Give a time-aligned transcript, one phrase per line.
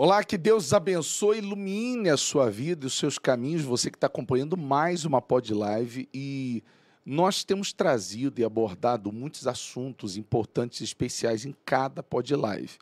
[0.00, 3.64] Olá, que Deus abençoe, ilumine a sua vida e os seus caminhos.
[3.64, 6.62] Você que está acompanhando mais uma Pod Live e
[7.04, 12.78] nós temos trazido e abordado muitos assuntos importantes e especiais em cada Pod Live.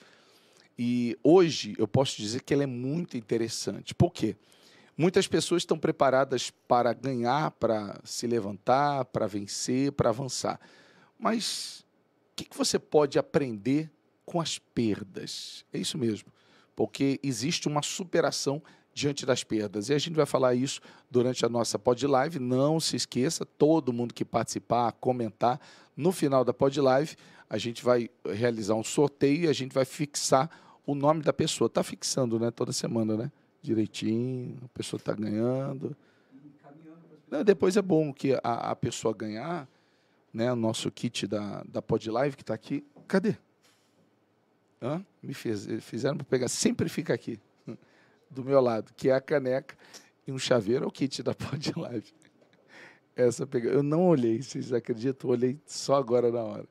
[0.78, 3.94] E hoje eu posso dizer que ela é muito interessante.
[3.94, 4.36] Por quê?
[4.94, 10.60] Muitas pessoas estão preparadas para ganhar, para se levantar, para vencer, para avançar.
[11.18, 11.82] Mas
[12.32, 13.90] o que, que você pode aprender
[14.26, 15.64] com as perdas?
[15.72, 16.35] É isso mesmo
[16.76, 18.62] porque existe uma superação
[18.92, 19.88] diante das perdas.
[19.88, 20.80] E a gente vai falar isso
[21.10, 22.38] durante a nossa pod live.
[22.38, 25.60] Não se esqueça, todo mundo que participar, comentar,
[25.96, 27.16] no final da pod live,
[27.48, 30.50] a gente vai realizar um sorteio e a gente vai fixar
[30.86, 31.66] o nome da pessoa.
[31.66, 32.50] Está fixando, né?
[32.50, 33.32] Toda semana, né?
[33.62, 35.96] Direitinho, a pessoa está ganhando.
[37.30, 39.68] Não, depois é bom que a, a pessoa ganhar,
[40.32, 40.52] né?
[40.52, 42.84] O nosso kit da, da pod live que está aqui.
[43.08, 43.36] Cadê?
[44.80, 45.04] Hã?
[45.22, 47.38] Me fez, fizeram para pegar, sempre fica aqui,
[48.30, 49.76] do meu lado, que é a caneca
[50.26, 52.12] e um chaveiro, é o kit da Pod Live.
[53.14, 55.30] Essa pega, eu não olhei, vocês acreditam?
[55.30, 56.66] Eu olhei só agora na hora.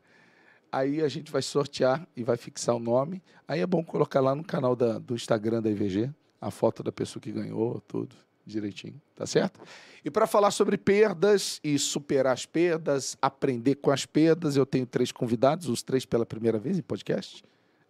[0.72, 3.24] Aí a gente vai sortear e vai fixar o nome.
[3.48, 6.92] Aí é bom colocar lá no canal da, do Instagram da IVG a foto da
[6.92, 9.60] pessoa que ganhou, tudo direitinho, tá certo?
[10.04, 14.86] E para falar sobre perdas e superar as perdas, aprender com as perdas, eu tenho
[14.86, 17.44] três convidados, os três pela primeira vez em podcast.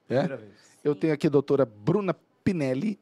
[0.10, 0.26] É?
[0.84, 3.00] Eu tenho aqui a doutora Bruna Pinelli.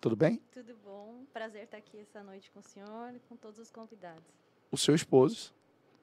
[0.00, 0.40] Tudo bem?
[0.52, 1.24] Tudo bom.
[1.32, 4.24] Prazer estar aqui essa noite com o senhor e com todos os convidados.
[4.70, 5.52] O seu esposo,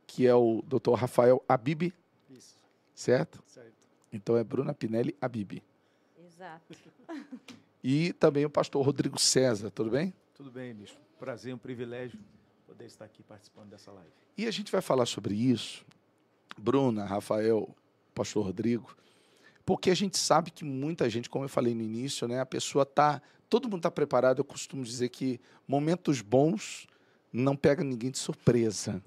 [0.06, 1.92] que é o doutor Rafael Abibi.
[2.30, 2.56] Isso.
[2.94, 3.44] Certo?
[3.48, 3.74] Certo.
[4.12, 5.64] Então é Bruna Pinelli Abibi.
[6.24, 6.76] Exato.
[7.84, 9.72] e também o pastor Rodrigo César.
[9.72, 10.14] Tudo bem?
[10.36, 10.96] Tudo bem, bicho.
[11.18, 12.20] Prazer, um privilégio
[12.68, 14.12] poder estar aqui participando dessa live.
[14.38, 15.84] E a gente vai falar sobre isso.
[16.58, 17.76] Bruna, Rafael,
[18.14, 18.96] pastor Rodrigo
[19.66, 22.86] porque a gente sabe que muita gente, como eu falei no início, né, a pessoa
[22.86, 24.40] tá, todo mundo está preparado.
[24.40, 26.86] Eu costumo dizer que momentos bons
[27.32, 29.02] não pega ninguém de surpresa.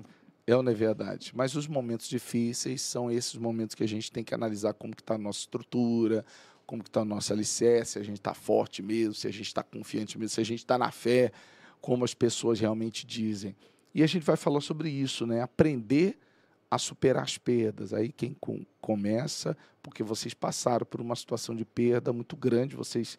[0.46, 1.32] É ou não é verdade?
[1.34, 5.02] Mas os momentos difíceis são esses momentos que a gente tem que analisar como que
[5.02, 6.24] está a nossa estrutura,
[6.64, 9.46] como que está o nosso alicerce, se a gente está forte mesmo, se a gente
[9.46, 11.33] está confiante mesmo, se a gente está na fé,
[11.80, 13.56] como as pessoas realmente dizem.
[13.95, 15.40] E a gente vai falar sobre isso, né?
[15.40, 16.18] Aprender
[16.70, 17.92] a superar as perdas.
[17.92, 23.18] Aí quem com, começa, porque vocês passaram por uma situação de perda muito grande, vocês,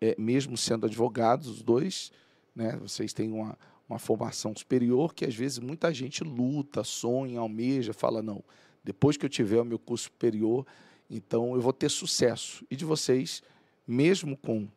[0.00, 2.12] é, mesmo sendo advogados, os dois,
[2.54, 3.56] né, vocês têm uma,
[3.88, 8.42] uma formação superior que às vezes muita gente luta, sonha, almeja, fala, não,
[8.82, 10.66] depois que eu tiver o meu curso superior,
[11.10, 12.64] então eu vou ter sucesso.
[12.70, 13.42] E de vocês,
[13.86, 14.68] mesmo com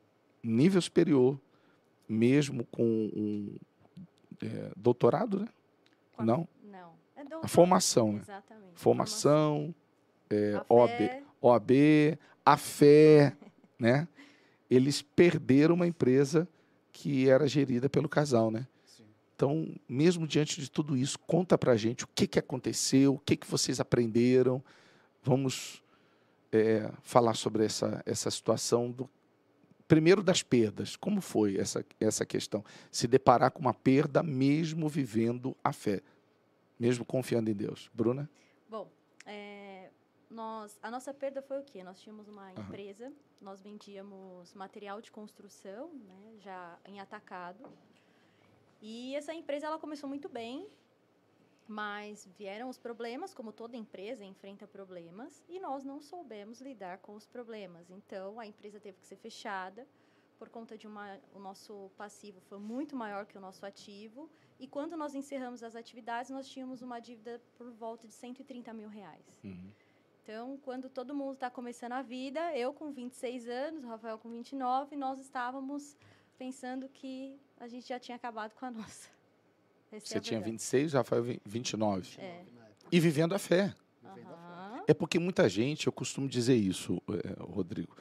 [0.43, 1.39] nível superior,
[2.07, 3.55] mesmo com um
[4.41, 5.47] é, doutorado, né?
[6.19, 6.47] Não?
[6.63, 6.81] É
[7.41, 8.19] a formação, né?
[8.21, 8.71] Exatamente.
[8.75, 9.75] Formação,
[10.29, 11.71] é, a OAB, OAB,
[12.45, 13.35] a fé,
[13.79, 14.07] né?
[14.69, 16.47] Eles perderam uma empresa
[16.91, 18.67] que era gerida pelo casal, né?
[18.85, 19.03] Sim.
[19.35, 23.35] Então, mesmo diante de tudo isso, conta pra gente o que, que aconteceu, o que,
[23.35, 24.63] que vocês aprenderam.
[25.23, 25.83] Vamos
[26.51, 29.09] é, falar sobre essa, essa situação do,
[29.91, 30.95] primeiro das perdas.
[30.95, 32.63] Como foi essa, essa questão?
[32.89, 36.01] Se deparar com uma perda mesmo vivendo a fé
[36.81, 37.91] mesmo confiando em Deus.
[37.93, 38.27] Bruna?
[38.67, 38.89] Bom,
[39.23, 39.91] é,
[40.27, 41.83] nós, a nossa perda foi o quê?
[41.83, 42.63] Nós tínhamos uma uhum.
[42.63, 47.71] empresa, nós vendíamos material de construção, né, já em atacado.
[48.81, 50.67] E essa empresa ela começou muito bem,
[51.67, 57.13] mas vieram os problemas, como toda empresa enfrenta problemas, e nós não soubemos lidar com
[57.13, 57.91] os problemas.
[57.91, 59.87] Então a empresa teve que ser fechada
[60.39, 64.27] por conta de uma o nosso passivo foi muito maior que o nosso ativo
[64.61, 68.87] e quando nós encerramos as atividades, nós tínhamos uma dívida por volta de 130 mil
[68.87, 69.25] reais.
[69.43, 69.71] Uhum.
[70.21, 74.29] Então, quando todo mundo está começando a vida, eu com 26 anos, o Rafael com
[74.29, 75.97] 29, nós estávamos
[76.37, 79.09] pensando que a gente já tinha acabado com a nossa.
[79.91, 82.21] Essa Você é tinha 26, Rafael 29.
[82.21, 82.45] É.
[82.91, 83.73] E vivendo a fé.
[84.03, 84.83] Uhum.
[84.87, 87.97] É porque muita gente, eu costumo dizer isso, é, Rodrigo.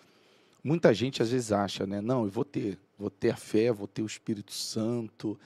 [0.62, 2.02] Muita gente às vezes acha, né?
[2.02, 5.40] Não, eu vou ter, vou ter a fé, vou ter o Espírito Santo,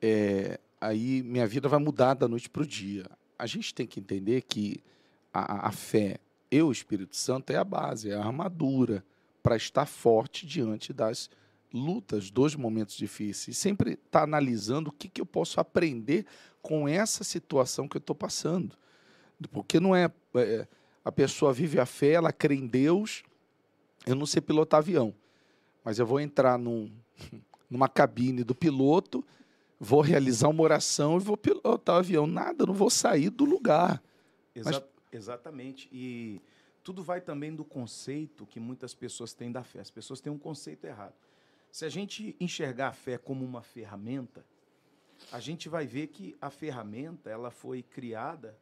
[0.00, 3.06] é, aí minha vida vai mudar da noite para o dia.
[3.38, 4.82] A gente tem que entender que
[5.32, 6.18] a, a fé
[6.50, 9.04] e o Espírito Santo é a base, é a armadura
[9.42, 11.30] para estar forte diante das
[11.72, 13.58] lutas, dos momentos difíceis.
[13.58, 16.24] Sempre estar tá analisando o que, que eu posso aprender
[16.62, 18.76] com essa situação que eu estou passando.
[19.52, 20.66] Porque não é, é.
[21.04, 23.22] A pessoa vive a fé, ela crê em Deus.
[24.04, 25.14] Eu não sei pilotar avião,
[25.84, 26.90] mas eu vou entrar num,
[27.70, 29.24] numa cabine do piloto
[29.78, 32.26] vou realizar uma oração e vou pilotar o avião.
[32.26, 34.02] Nada, não vou sair do lugar.
[34.54, 34.82] Exa Mas...
[35.12, 35.88] Exatamente.
[35.92, 36.40] E
[36.82, 39.80] tudo vai também do conceito que muitas pessoas têm da fé.
[39.80, 41.14] As pessoas têm um conceito errado.
[41.70, 44.44] Se a gente enxergar a fé como uma ferramenta,
[45.32, 48.58] a gente vai ver que a ferramenta ela foi criada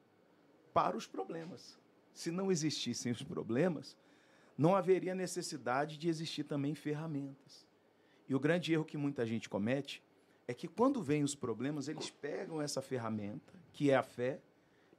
[0.72, 1.78] para os problemas.
[2.12, 3.96] Se não existissem os problemas,
[4.56, 7.66] não haveria necessidade de existir também ferramentas.
[8.28, 10.02] E o grande erro que muita gente comete
[10.46, 14.40] é que quando vêm os problemas, eles pegam essa ferramenta, que é a fé,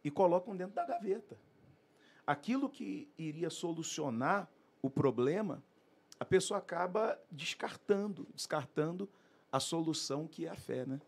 [0.04, 1.38] e colocam dentro da gaveta.
[2.26, 4.50] Aquilo que iria solucionar
[4.82, 5.64] o problema,
[6.20, 9.10] a pessoa acaba descartando, descartando
[9.52, 11.00] a solução que é a fé, né?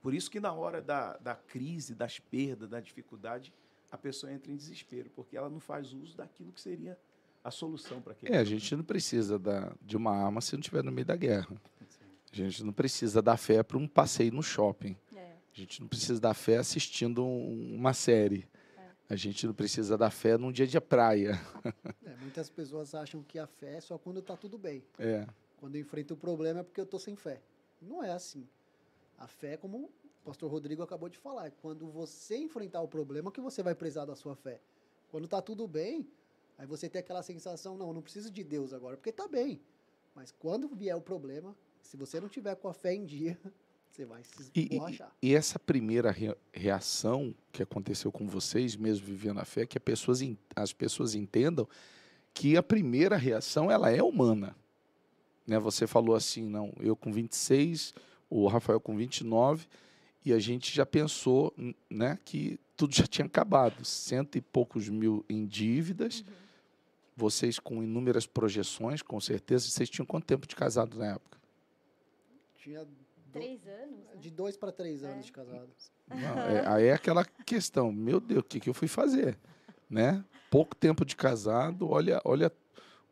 [0.00, 3.52] Por isso que na hora da, da crise, das perdas, da dificuldade,
[3.90, 6.98] a pessoa entra em desespero, porque ela não faz uso daquilo que seria
[7.42, 10.60] a solução para aquele É, a gente não precisa da, de uma arma se não
[10.60, 11.60] estiver no meio da guerra.
[12.32, 14.96] A gente não precisa da fé para um passeio no shopping.
[15.16, 15.32] É.
[15.52, 18.46] A gente não precisa da fé assistindo um- uma série.
[19.10, 21.32] A gente não precisa da fé num dia de praia.
[22.04, 24.82] É, muitas pessoas acham que a fé é só quando está tudo bem.
[24.98, 25.26] É.
[25.58, 27.40] Quando eu enfrento o problema é porque eu estou sem fé.
[27.80, 28.46] Não é assim.
[29.18, 29.90] A fé, como o
[30.24, 34.04] pastor Rodrigo acabou de falar, é quando você enfrentar o problema que você vai precisar
[34.04, 34.60] da sua fé.
[35.10, 36.06] Quando está tudo bem,
[36.58, 39.60] aí você tem aquela sensação, não, eu não preciso de Deus agora, porque está bem.
[40.14, 43.38] Mas quando vier o problema, se você não tiver com a fé em dia,
[43.90, 45.12] você vai se E, e- borrachar.
[45.22, 50.20] e essa primeira rea- reação que aconteceu com vocês, mesmo vivendo a fé, que pessoas
[50.54, 51.68] as pessoas entendam
[52.34, 54.54] que a primeira reação ela é humana.
[55.46, 55.58] Né?
[55.58, 57.94] Você falou assim, não, eu com 26,
[58.30, 59.66] o Rafael com 29,
[60.24, 61.54] e a gente já pensou
[61.88, 63.84] né, que tudo já tinha acabado.
[63.84, 66.34] Cento e poucos mil em dívidas, Uhum.
[67.16, 69.68] vocês com inúmeras projeções, com certeza.
[69.68, 71.37] Vocês tinham quanto tempo de casado na época?
[72.68, 74.16] Tinha do- Três anos, né?
[74.16, 75.10] de dois para três É.
[75.12, 75.68] anos de casado.
[76.08, 79.38] Não, é, aí é aquela questão, meu Deus, o que, que eu fui fazer?
[79.88, 80.24] Né?
[80.50, 82.50] Pouco tempo de casado, olha, olha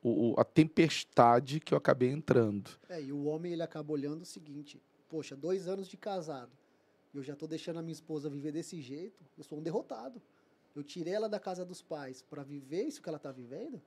[0.03, 2.71] o, o- a tempestade que eu acabei entrando.
[2.89, 6.51] É, e o homem ele acaba olhando o seguinte: poxa, dois anos de casado,
[7.15, 10.21] eu já tô deixando a minha esposa viver desse jeito, eu sou um derrotado.
[10.75, 13.81] Eu tirei ela da casa dos pais para viver isso que ela tá vivendo.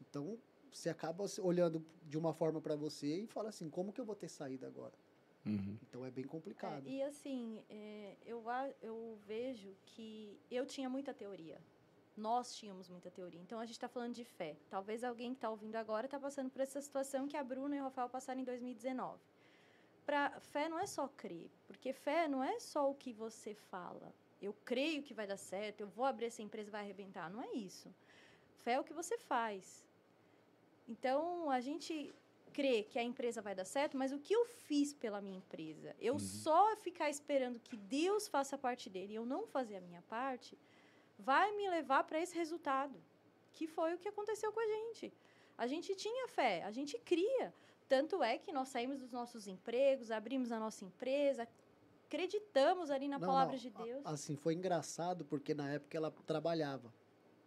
[0.00, 0.36] Então,
[0.74, 4.16] você acaba olhando de uma forma para você e fala assim: como que eu vou
[4.16, 4.92] ter saída agora?
[5.46, 5.78] Uhum.
[5.82, 6.86] Então é bem complicado.
[6.88, 8.42] É, e assim, é, eu,
[8.82, 11.60] eu vejo que eu tinha muita teoria.
[12.16, 13.40] Nós tínhamos muita teoria.
[13.40, 14.56] Então a gente está falando de fé.
[14.68, 17.80] Talvez alguém que está ouvindo agora está passando por essa situação que a Bruna e
[17.80, 19.20] o Rafael passaram em 2019.
[20.06, 24.14] Pra, fé não é só crer, porque fé não é só o que você fala.
[24.40, 27.30] Eu creio que vai dar certo, eu vou abrir essa empresa vai arrebentar.
[27.30, 27.92] Não é isso.
[28.58, 29.84] Fé é o que você faz.
[30.88, 32.14] Então a gente
[32.52, 35.94] crê que a empresa vai dar certo, mas o que eu fiz pela minha empresa?
[36.00, 39.80] Eu só ficar esperando que Deus faça a parte dele e eu não fazer a
[39.80, 40.56] minha parte,
[41.18, 42.96] vai me levar para esse resultado,
[43.52, 45.12] que foi o que aconteceu com a gente.
[45.58, 47.52] A gente tinha fé, a gente cria.
[47.88, 51.46] Tanto é que nós saímos dos nossos empregos, abrimos a nossa empresa,
[52.06, 54.06] acreditamos ali na Não, palavra não, de Deus.
[54.06, 56.92] Assim, foi engraçado porque na época ela trabalhava.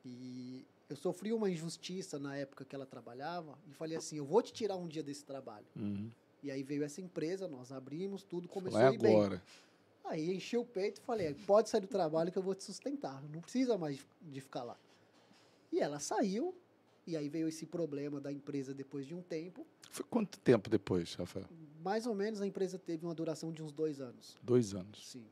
[0.05, 4.41] E eu sofri uma injustiça na época que ela trabalhava e falei assim: eu vou
[4.41, 5.65] te tirar um dia desse trabalho.
[5.75, 6.09] Uhum.
[6.43, 9.15] E aí veio essa empresa, nós abrimos, tudo começou Falei, a ir bem.
[9.15, 9.43] agora.
[10.05, 13.21] Aí enchi o peito e falei: pode sair do trabalho que eu vou te sustentar,
[13.29, 14.77] não precisa mais de- de ficar lá.
[15.71, 16.55] E ela saiu,
[17.05, 19.65] e aí veio esse problema da empresa depois de um tempo.
[19.91, 21.45] Foi quanto tempo depois, Rafael?
[21.83, 24.37] Mais ou menos a empresa teve uma duração de uns dois anos.
[24.41, 25.05] Dois anos.
[25.09, 25.25] Sim.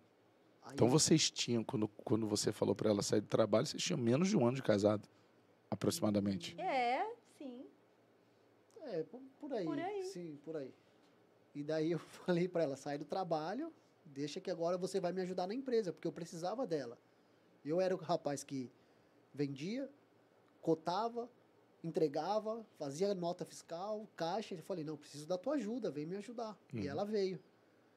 [0.64, 3.98] Aí, Então vocês tinham, quando, quando você falou para ela sair do trabalho, vocês tinham
[4.00, 5.08] menos de um ano de casado,
[5.76, 6.60] aproximadamente.
[6.60, 7.06] É,
[7.38, 7.66] sim.
[8.82, 9.66] É, por, por aí.
[9.66, 10.06] Por aí.
[10.06, 10.74] Sim, por aí.
[11.54, 13.72] E daí eu falei para ela: sai do trabalho,
[14.04, 16.98] deixa que agora você vai me ajudar na empresa, porque eu precisava dela.
[17.64, 18.72] Eu era o rapaz que
[19.34, 19.90] vendia,
[20.62, 21.30] cotava,
[21.84, 24.56] entregava, fazia nota fiscal, caixa.
[24.56, 26.58] Eu falei: não, preciso da tua ajuda, vem me ajudar.
[26.74, 26.82] Uhum.
[26.82, 27.40] E ela veio.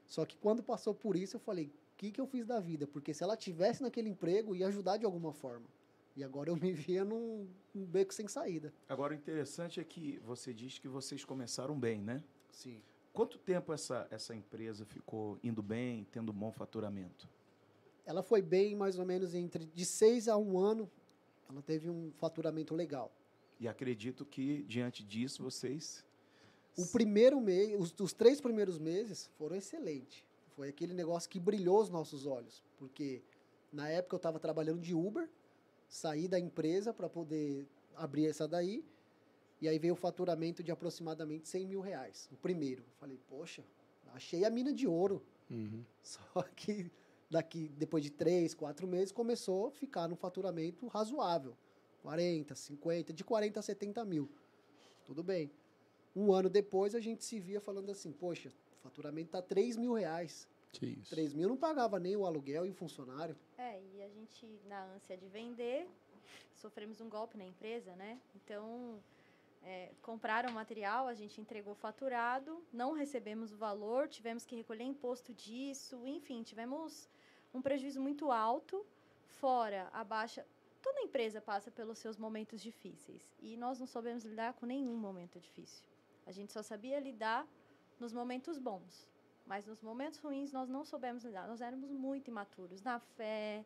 [0.06, 2.86] Só que quando passou por isso, eu falei: o que, que eu fiz da vida?
[2.86, 5.66] Porque se ela tivesse naquele emprego, ia ajudar de alguma forma.
[6.18, 8.74] E agora eu me via num, num beco sem saída.
[8.88, 12.24] Agora, o interessante é que você diz que vocês começaram bem, né?
[12.50, 12.82] Sim.
[13.12, 17.28] Quanto tempo essa, essa empresa ficou indo bem, tendo bom faturamento?
[18.04, 20.90] Ela foi bem mais ou menos entre de seis a um ano.
[21.48, 23.12] Ela teve um faturamento legal.
[23.60, 26.04] E acredito que, diante disso, vocês.
[26.76, 30.24] O primeiro mês, os, os três primeiros meses foram excelentes.
[30.56, 32.60] Foi aquele negócio que brilhou os nossos olhos.
[32.76, 33.22] Porque
[33.72, 35.30] na época eu estava trabalhando de Uber,
[35.88, 37.66] saí da empresa para poder
[37.96, 38.84] abrir essa daí.
[39.60, 42.28] E aí veio o faturamento de aproximadamente 100 mil reais.
[42.30, 42.84] O primeiro.
[43.00, 43.64] Falei, poxa,
[44.14, 45.22] achei a mina de ouro.
[45.50, 45.82] Uhum.
[46.02, 46.90] Só que
[47.28, 51.56] daqui, depois de três, quatro meses, começou a ficar num faturamento razoável.
[52.02, 54.28] 40, 50, de 40 a 70 mil.
[55.04, 55.50] Tudo bem.
[56.14, 59.94] Um ano depois a gente se via falando assim, poxa, o faturamento tá 3 mil
[59.94, 60.48] reais.
[60.72, 61.10] Que isso.
[61.10, 63.36] 3 mil não pagava nem o aluguel e o funcionário.
[63.56, 65.88] É, e a gente, na ânsia de vender,
[66.54, 68.20] sofremos um golpe na empresa, né?
[68.34, 69.00] Então,
[69.62, 75.32] é, compraram material, a gente entregou faturado, não recebemos o valor, tivemos que recolher imposto
[75.34, 77.08] disso, enfim, tivemos
[77.52, 78.84] um prejuízo muito alto,
[79.26, 80.46] fora a baixa.
[80.80, 85.40] Toda empresa passa pelos seus momentos difíceis e nós não soubemos lidar com nenhum momento
[85.40, 85.84] difícil.
[86.26, 87.46] A gente só sabia lidar
[87.98, 89.08] nos momentos bons,
[89.48, 91.48] mas nos momentos ruins nós não soubemos lidar.
[91.48, 93.64] Nós éramos muito imaturos na fé,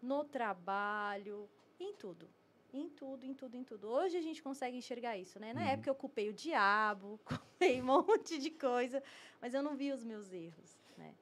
[0.00, 1.48] no trabalho,
[1.80, 2.28] em tudo.
[2.72, 3.88] Em tudo, em tudo, em tudo.
[3.88, 5.52] Hoje a gente consegue enxergar isso, né?
[5.52, 5.66] Na Uhum.
[5.68, 9.02] época eu culpei o diabo, culpei um monte de coisa,
[9.40, 11.14] mas eu não vi os meus erros, né?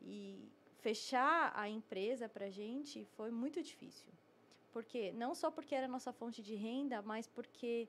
[0.00, 4.12] E fechar a empresa para a gente foi muito difícil.
[4.72, 7.88] Porque não só porque era a nossa fonte de renda, mas porque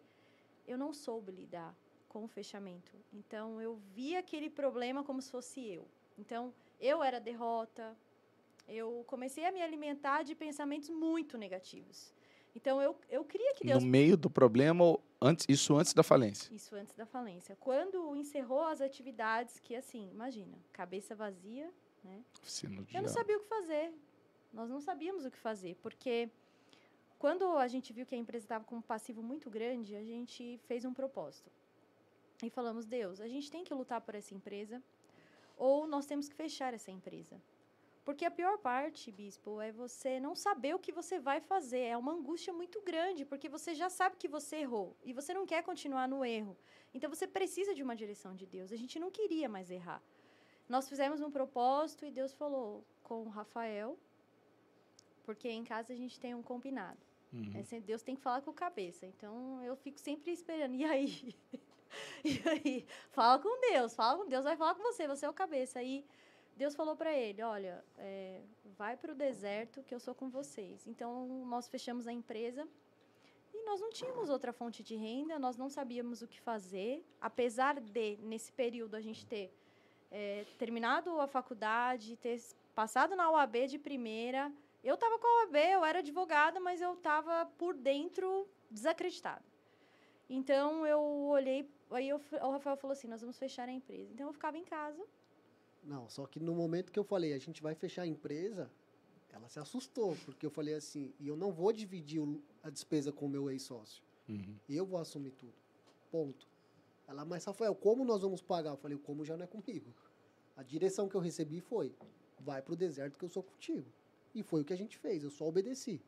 [0.68, 1.76] eu não soube lidar
[2.14, 2.92] com o fechamento.
[3.12, 5.88] Então eu vi aquele problema como se fosse eu.
[6.18, 7.98] Então eu era derrota.
[8.68, 12.14] Eu comecei a me alimentar de pensamentos muito negativos.
[12.56, 16.54] Então eu, eu queria que Deus No meio do problema, antes, isso antes da falência.
[16.54, 17.58] isso antes da falência.
[17.60, 22.24] Quando encerrou as atividades, que assim, imagina, cabeça vazia, né?
[22.40, 23.92] Oficina Eu não sabia o que fazer.
[24.54, 26.30] Nós não sabíamos o que fazer, porque
[27.18, 30.60] quando a gente viu que a empresa estava com um passivo muito grande, a gente
[30.68, 31.52] fez um propósito.
[32.46, 34.82] E falamos, Deus, a gente tem que lutar por essa empresa,
[35.58, 37.42] ou nós temos que fechar essa empresa.
[38.04, 41.84] Porque a pior parte, bispo, é você não saber o que você vai fazer.
[41.84, 45.46] É uma angústia muito grande, porque você já sabe que você errou e você não
[45.46, 46.58] quer continuar no erro.
[46.94, 48.74] Então você precisa de uma direção de Deus.
[48.74, 50.02] A gente não queria mais errar.
[50.68, 53.98] Nós fizemos um propósito e Deus falou com o Rafael,
[55.24, 57.00] porque em casa a gente tem um combinado.
[57.32, 57.52] Uhum.
[57.56, 59.06] É, Deus tem que falar com o cabeça.
[59.06, 60.76] Então eu fico sempre esperando.
[60.76, 61.36] E aí?
[62.26, 62.86] e aí?
[63.12, 65.80] Fala com Deus, fala com Deus, vai falar com você, você é o cabeça.
[65.80, 66.06] Aí
[66.56, 68.42] Deus falou para ele: Olha, é,
[68.78, 70.88] vai para o deserto que eu sou com vocês.
[70.88, 72.68] Então nós fechamos a empresa
[73.54, 77.06] e nós não tínhamos outra fonte de renda, nós não sabíamos o que fazer.
[77.20, 79.54] Apesar de, nesse período, a gente ter
[80.10, 82.40] é, terminado a faculdade, ter
[82.74, 84.52] passado na UAB de primeira.
[84.84, 89.44] Eu estava com a UAB, eu era advogada, mas eu estava por dentro desacreditada.
[90.30, 94.12] Então eu olhei, aí eu o Rafael falou assim: nós vamos fechar a empresa.
[94.14, 95.04] Então eu ficava em casa.
[95.84, 98.72] Não, só que no momento que eu falei, a gente vai fechar a empresa,
[99.34, 102.22] ela se assustou, porque eu falei assim, e eu não vou dividir
[102.64, 104.02] a despesa com o meu ex-sócio.
[104.30, 104.56] Uhum.
[104.70, 105.54] Eu vou assumir tudo.
[106.10, 106.48] Ponto.
[107.08, 108.70] Ela, mas Rafael, como nós vamos pagar?
[108.72, 109.94] Eu falei, o como já não é comigo.
[110.56, 111.94] A direção que eu recebi foi,
[112.40, 113.92] vai pro deserto que eu sou contigo.
[114.34, 116.02] E foi o que a gente fez, eu só obedeci.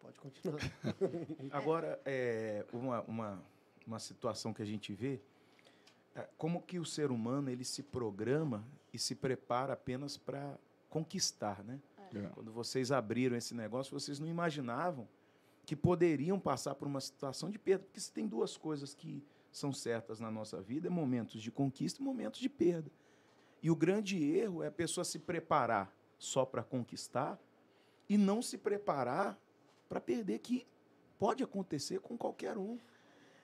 [0.00, 0.60] Pode continuar.
[1.50, 3.44] Agora, é, uma, uma,
[3.88, 5.20] uma situação que a gente vê,
[6.14, 11.64] é, como que o ser humano ele se programa e se prepara apenas para conquistar,
[11.64, 11.80] né?
[12.14, 12.28] É.
[12.28, 15.06] Quando vocês abriram esse negócio, vocês não imaginavam
[15.66, 19.72] que poderiam passar por uma situação de perda, porque se tem duas coisas que são
[19.72, 22.90] certas na nossa vida, é momentos de conquista e momentos de perda.
[23.62, 27.38] E o grande erro é a pessoa se preparar só para conquistar
[28.08, 29.38] e não se preparar
[29.88, 30.66] para perder, que
[31.18, 32.78] pode acontecer com qualquer um.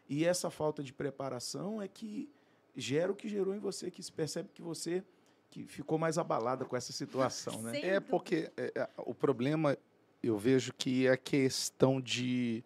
[0.09, 2.31] E essa falta de preparação é que
[2.77, 5.05] gera o que gerou em você, que se percebe que você
[5.51, 7.71] que ficou mais abalada com essa situação, né?
[7.71, 9.79] Sem É porque é, é, o problema,
[10.21, 12.65] eu vejo que é a questão de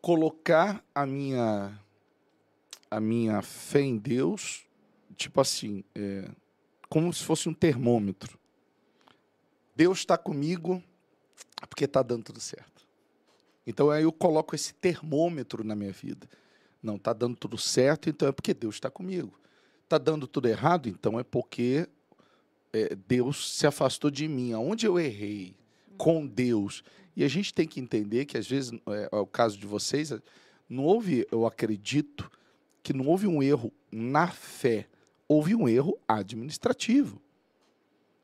[0.00, 1.76] colocar a minha
[2.90, 4.64] a minha fé em Deus,
[5.16, 6.30] tipo assim, é,
[6.88, 8.38] como se fosse um termômetro.
[9.74, 10.82] Deus está comigo
[11.68, 12.77] porque está dando tudo certo.
[13.68, 16.26] Então aí eu coloco esse termômetro na minha vida.
[16.82, 19.38] Não, está dando tudo certo, então é porque Deus está comigo.
[19.84, 21.86] Está dando tudo errado, então é porque
[22.72, 24.54] é, Deus se afastou de mim.
[24.54, 25.54] Aonde eu errei
[25.98, 26.82] com Deus.
[27.14, 30.14] E a gente tem que entender que, às vezes, é, é o caso de vocês,
[30.66, 32.30] não houve, eu acredito,
[32.82, 34.88] que não houve um erro na fé,
[35.28, 37.20] houve um erro administrativo.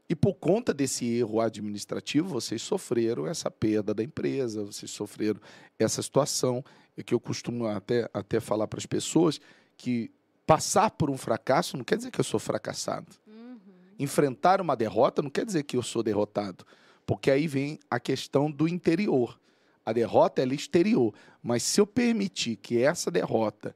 [0.09, 5.41] E por conta desse erro administrativo, vocês sofreram essa perda da empresa, vocês sofreram
[5.79, 6.63] essa situação.
[6.97, 9.41] É que eu costumo até, até falar para as pessoas
[9.77, 10.13] que
[10.47, 13.07] passar por um fracasso não quer dizer que eu sou fracassado.
[13.27, 13.57] Uhum.
[13.99, 16.65] Enfrentar uma derrota não quer dizer que eu sou derrotado,
[17.07, 19.39] porque aí vem a questão do interior.
[19.85, 23.75] A derrota é exterior, mas se eu permitir que essa derrota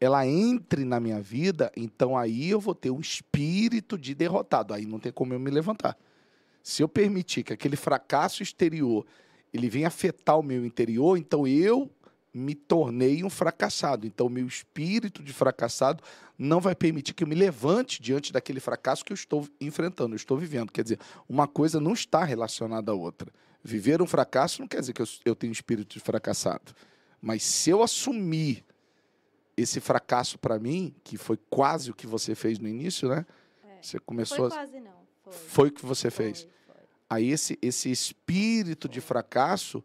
[0.00, 4.86] ela entre na minha vida, então aí eu vou ter um espírito de derrotado, aí
[4.86, 5.96] não tem como eu me levantar.
[6.62, 9.06] Se eu permitir que aquele fracasso exterior
[9.52, 11.88] ele venha afetar o meu interior, então eu
[12.34, 14.04] me tornei um fracassado.
[14.04, 16.02] Então, meu espírito de fracassado
[16.36, 20.16] não vai permitir que eu me levante diante daquele fracasso que eu estou enfrentando, eu
[20.16, 20.72] estou vivendo.
[20.72, 20.98] Quer dizer,
[21.28, 23.32] uma coisa não está relacionada à outra.
[23.62, 26.74] Viver um fracasso não quer dizer que eu, eu tenho espírito de fracassado.
[27.22, 28.64] Mas se eu assumir
[29.56, 33.26] esse fracasso para mim, que foi quase o que você fez no início, né?
[33.64, 33.82] É.
[33.82, 35.04] Você começou Foi quase não.
[35.22, 35.32] Foi.
[35.32, 36.48] Foi o que você Foi, fez.
[36.66, 36.74] foi.
[37.08, 39.84] Aí esse, esse espírito de fracasso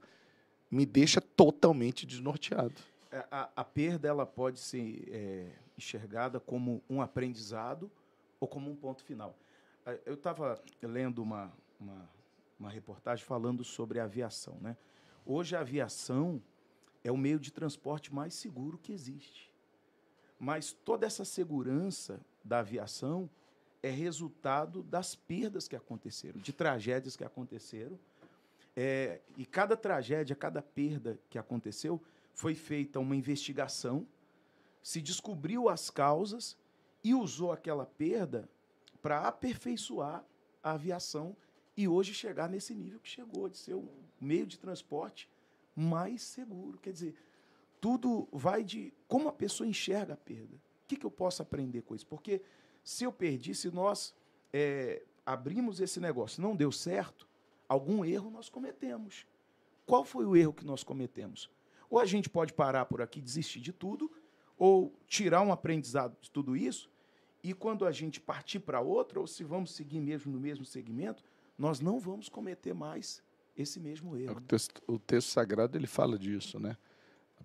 [0.71, 2.75] me deixa totalmente desnorteado.
[3.11, 7.91] É, A, a perda ela pode ser é, enxergada como um aprendizado
[8.39, 9.35] ou como um ponto final.
[9.85, 12.09] Ah, Eu estava lendo uma, uma,
[12.59, 14.57] uma reportagem falando sobre a aviação.
[14.61, 14.77] Né?
[15.25, 16.41] Hoje a aviação
[17.03, 19.48] é o meio de transporte mais seguro que existe.
[20.39, 23.29] Mas toda essa segurança da aviação
[23.83, 27.99] é resultado das perdas que aconteceram, de tragédias que aconteceram.
[28.75, 32.01] É, e cada tragédia, cada perda que aconteceu,
[32.33, 34.07] foi feita uma investigação,
[34.81, 36.57] se descobriu as causas
[37.03, 38.49] e usou aquela perda
[39.01, 40.23] para aperfeiçoar
[40.63, 41.35] a aviação
[41.75, 43.87] e hoje chegar nesse nível que chegou, de ser o
[44.19, 45.29] meio de transporte
[45.75, 46.77] mais seguro.
[46.77, 47.15] Quer dizer,
[47.79, 50.55] tudo vai de como a pessoa enxerga a perda.
[50.55, 52.05] O que, que eu posso aprender com isso?
[52.07, 52.41] Porque
[52.83, 54.13] se eu perdi, se nós
[54.51, 57.27] é, abrimos esse negócio, não deu certo,
[57.67, 59.25] algum erro nós cometemos.
[59.85, 61.49] Qual foi o erro que nós cometemos?
[61.89, 64.11] Ou a gente pode parar por aqui, desistir de tudo,
[64.57, 66.89] ou tirar um aprendizado de tudo isso,
[67.41, 71.23] e quando a gente partir para outra, ou se vamos seguir mesmo no mesmo segmento,
[71.57, 73.23] nós não vamos cometer mais
[73.55, 74.41] esse mesmo É O erro.
[74.41, 76.77] texto, o texto sagrado ele fala disso, né?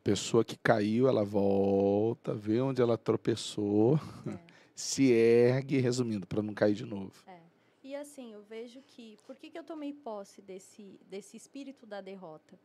[0.05, 4.39] Pessoa que caiu, ela volta, vê onde ela tropeçou, É.
[4.77, 7.13] se ergue, resumindo, para não cair de novo.
[7.27, 7.41] É.
[7.83, 9.17] E assim, eu vejo que.
[9.27, 12.59] Por que, que eu tomei posse desse, desse espírito da derrota?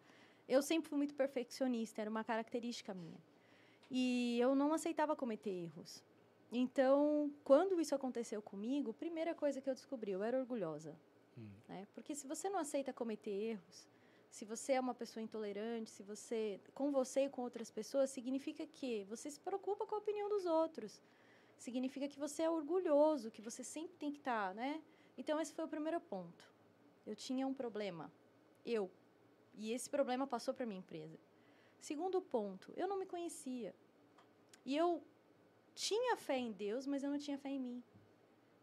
[0.50, 3.18] Eu sempre fui muito perfeccionista, era uma característica minha.
[3.90, 6.04] E eu não aceitava cometer erros.
[6.52, 10.94] Então, quando isso aconteceu comigo, a primeira coisa que eu descobri, eu era orgulhosa.
[11.70, 11.88] Né?
[11.94, 13.88] Porque se você não aceita cometer erros,
[14.30, 18.66] se você é uma pessoa intolerante, se você, com você e com outras pessoas, significa
[18.66, 21.02] que você se preocupa com a opinião dos outros.
[21.58, 24.82] Significa que você é orgulhoso, que você sempre tem que estar, né?
[25.18, 26.44] Então, esse foi o primeiro ponto.
[27.06, 28.12] Eu tinha um problema.
[28.66, 28.90] Eu.
[29.56, 31.20] E esse problema passou para minha empresa.
[31.80, 33.76] Segundo ponto, eu não me conhecia.
[34.66, 35.04] E eu
[35.74, 37.84] tinha fé em Deus, mas eu não tinha fé em mim.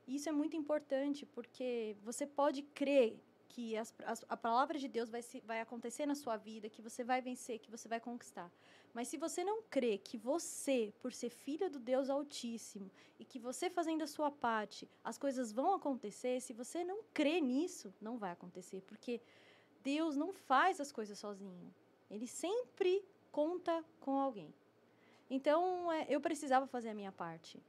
[0.07, 5.09] Isso é muito importante, porque você pode crer que as, as, a palavra de Deus
[5.09, 8.51] vai, se, vai acontecer na sua vida, que você vai vencer, que você vai conquistar.
[8.93, 13.39] Mas se você não crê que você, por ser filha do Deus Altíssimo, e que
[13.39, 18.19] você fazendo a sua parte, as coisas vão acontecer, se você não crê nisso, não
[18.19, 18.83] vai acontecer.
[18.83, 19.21] Porque
[19.83, 21.75] Deus não faz as coisas sozinho.
[22.11, 24.53] Ele sempre conta com alguém.
[25.29, 27.61] Então, é, eu precisava fazer a minha parte.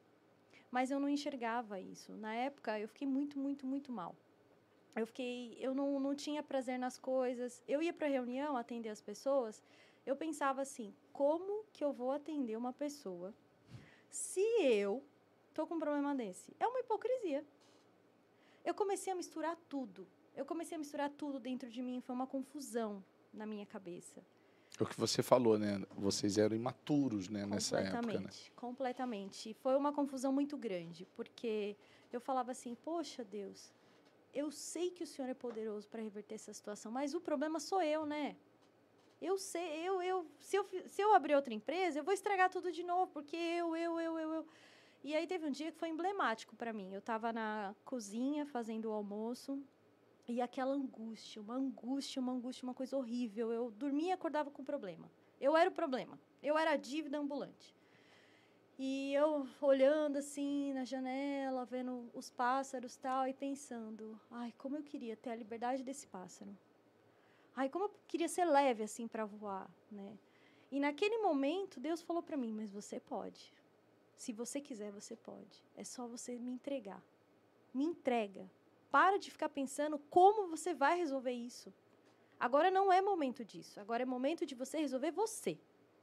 [0.70, 2.12] Mas eu não enxergava isso.
[2.14, 4.16] Na época, eu fiquei muito, muito, muito mal.
[4.98, 7.64] Eu fiquei, eu não, não tinha prazer nas coisas.
[7.68, 9.62] Eu ia para reunião atender as pessoas,
[10.06, 13.34] eu pensava assim: como que eu vou atender uma pessoa
[14.10, 15.04] se eu
[15.54, 16.52] tô com um problema desse?
[16.60, 17.46] É uma hipocrisia.
[18.66, 20.08] Eu comecei a misturar tudo.
[20.36, 24.22] Eu comecei a misturar tudo dentro de mim, foi uma confusão na minha cabeça.
[24.80, 25.82] É o que você falou, né?
[25.96, 28.02] Vocês eram imaturos, né, nessa época, né?
[28.02, 29.54] Completamente, completamente.
[29.56, 31.76] Foi uma confusão muito grande, porque
[32.12, 33.72] eu falava assim: Poxa, Deus,
[34.42, 37.82] eu sei que o Senhor é poderoso para reverter essa situação, mas o problema sou
[37.82, 38.36] eu, né?
[39.20, 42.72] Eu sei, eu, eu, se eu, se eu abrir outra empresa, eu vou estragar tudo
[42.72, 44.46] de novo, porque eu, eu, eu, eu, eu.
[45.04, 46.94] E aí teve um dia que foi emblemático para mim.
[46.94, 49.60] Eu estava na cozinha fazendo o almoço
[50.28, 53.52] e aquela angústia, uma angústia, uma angústia, uma coisa horrível.
[53.52, 55.10] Eu dormia e acordava com problema.
[55.42, 56.20] Eu era o problema.
[56.44, 57.77] Eu era a dívida ambulante.
[58.80, 64.84] E eu olhando assim na janela, vendo os pássaros tal, e pensando: ai, como eu
[64.84, 66.56] queria ter a liberdade desse pássaro.
[67.56, 70.16] Ai, como eu queria ser leve assim para voar, né?
[70.72, 73.52] E naquele momento, Deus falou para mim: mas você pode.
[74.16, 75.64] Se você quiser, você pode.
[75.76, 77.04] É só você me entregar.
[77.74, 78.50] Me entrega.
[78.92, 81.74] Para de ficar pensando como você vai resolver isso.
[82.40, 83.80] Agora não é momento disso.
[83.80, 85.58] Agora é momento de você resolver você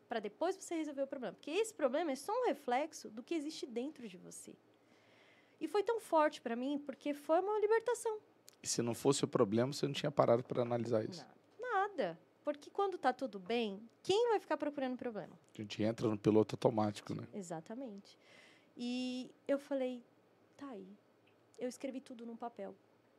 [0.09, 1.35] para depois você resolver o problema.
[1.35, 4.55] Porque esse problema é só um reflexo do que existe dentro de você.
[5.61, 8.19] E foi tão forte para mim porque foi uma libertação.
[8.63, 11.25] E se não fosse o problema, você não tinha parado para analisar isso.
[11.61, 12.19] Nada.
[12.45, 15.39] Porque quando tá tudo bem, quem vai ficar procurando problema?
[15.55, 17.27] A gente entra no piloto automático, né?
[17.33, 18.19] Exatamente.
[18.77, 20.03] E eu falei,
[20.57, 20.87] tá aí.
[21.59, 22.75] Eu escrevi tudo num papel.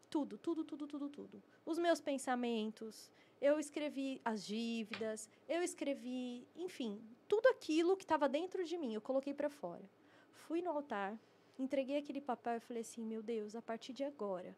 [0.10, 1.44] tudo, tudo, tudo, tudo, tudo.
[1.66, 3.10] Os meus pensamentos,
[3.42, 9.02] eu escrevi as dívidas, eu escrevi, enfim, tudo aquilo que estava dentro de mim, eu
[9.02, 9.84] coloquei para fora.
[10.32, 11.18] Fui no altar,
[11.58, 14.56] entreguei aquele papel e falei assim: meu Deus, a partir de agora,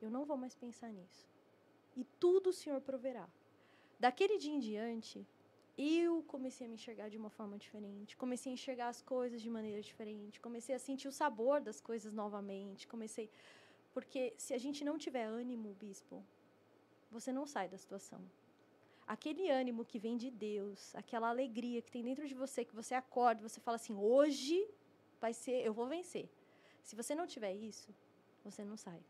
[0.00, 1.28] eu não vou mais pensar nisso.
[1.96, 3.28] E tudo o Senhor proverá.
[3.98, 5.26] Daquele dia em diante,
[5.78, 9.50] eu comecei a me enxergar de uma forma diferente, comecei a enxergar as coisas de
[9.50, 13.30] maneira diferente, comecei a sentir o sabor das coisas novamente, comecei
[13.94, 16.22] porque se a gente não tiver ânimo, bispo,
[17.18, 18.20] você não sai da situação.
[19.06, 22.94] Aquele ânimo que vem de Deus, aquela alegria que tem dentro de você, que você
[22.94, 24.58] acorda, você fala assim: "Hoje
[25.20, 26.26] vai ser, eu vou vencer".
[26.82, 27.88] Se você não tiver isso,
[28.44, 29.00] você não sai.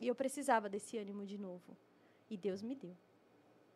[0.00, 1.76] E eu precisava desse ânimo de novo.
[2.30, 2.96] E Deus me deu.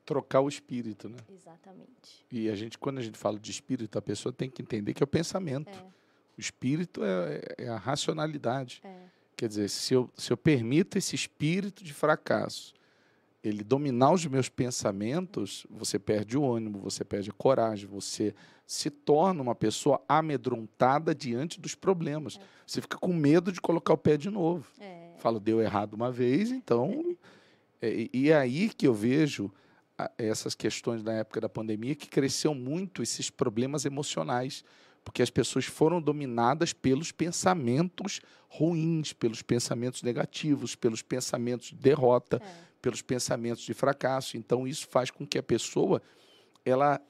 [0.04, 1.18] Trocar o espírito, né?
[1.28, 2.24] Exatamente.
[2.30, 5.02] E a gente, quando a gente fala de espírito, a pessoa tem que entender que
[5.02, 5.70] é o pensamento.
[5.70, 5.82] É,
[6.36, 8.80] O espírito é, é a racionalidade.
[8.84, 12.72] é, Quer dizer, se eu, se eu permito esse espírito de fracasso,
[13.42, 18.34] ele dominar os meus pensamentos, você perde o ânimo, você perde a coragem, você
[18.66, 22.38] se torna uma pessoa amedrontada diante dos problemas.
[22.66, 24.64] Você fica com medo de colocar o pé de novo.
[24.80, 25.02] é.
[25.18, 27.16] Fala, deu errado uma vez, então.
[27.80, 29.50] é, e- é aí que eu vejo
[30.18, 34.64] essas questões da época da pandemia que cresceu muito esses problemas emocionais,
[35.04, 42.40] porque as pessoas foram dominadas pelos pensamentos ruins, pelos pensamentos negativos, pelos pensamentos de derrota,
[42.44, 42.71] é.
[42.82, 44.36] Pelos pensamentos de fracasso.
[44.36, 46.02] Então isso faz com que a pessoa
[46.64, 47.00] ela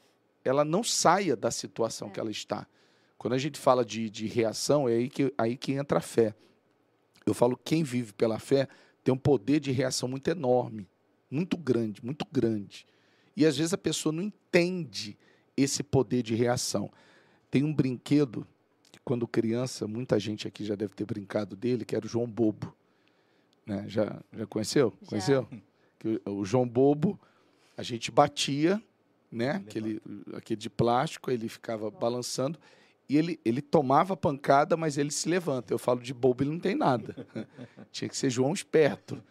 [0.45, 2.67] ela não saia da situação que ela está.
[3.17, 6.35] Quando a gente fala de, de reação, é aí que, aí que entra a fé.
[7.25, 8.69] Eu falo quem vive pela fé
[9.05, 10.89] tem um poder de reação muito enorme,
[11.31, 12.85] muito grande, muito grande.
[13.37, 15.17] E às vezes a pessoa não entende
[15.57, 16.91] esse poder de reação.
[17.51, 18.47] Tem um brinquedo
[18.91, 22.29] que quando criança, muita gente aqui já deve ter brincado dele, que era o João
[22.29, 22.75] Bobo.
[23.67, 23.85] Né?
[23.89, 24.93] Já, já conheceu?
[25.03, 25.09] Já.
[25.09, 25.49] Conheceu?
[25.99, 27.19] Que o, o João Bobo,
[27.77, 28.83] a gente batia,
[29.31, 29.57] né?
[29.57, 30.03] Ele Aquele,
[30.37, 32.59] aquele de plástico, ele ficava balançando
[33.09, 35.73] e ele, ele tomava pancada, mas ele se levanta.
[35.73, 37.15] Eu falo de bobo, ele não tem nada.
[37.93, 39.23] Tinha que ser João esperto.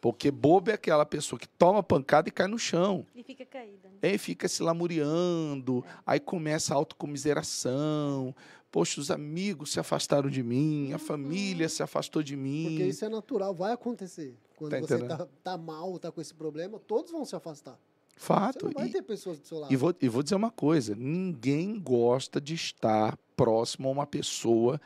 [0.00, 3.04] Porque bobo é aquela pessoa que toma pancada e cai no chão.
[3.14, 3.88] E fica caída.
[3.88, 4.10] né?
[4.10, 8.34] Aí fica se lamuriando, aí começa a autocomiseração.
[8.76, 12.64] Poxa, os amigos se afastaram de mim, a família se afastou de mim.
[12.68, 14.36] Porque isso é natural, vai acontecer.
[14.54, 17.72] Quando Tá você tá, tá mal, tá com esse problema, todos vão se afastar.
[17.72, 18.66] Você Fato.
[18.66, 19.72] não vai E- ter pessoas do seu lado.
[19.72, 24.78] E vou, e vou dizer uma coisa: ninguém gosta de estar próximo a uma pessoa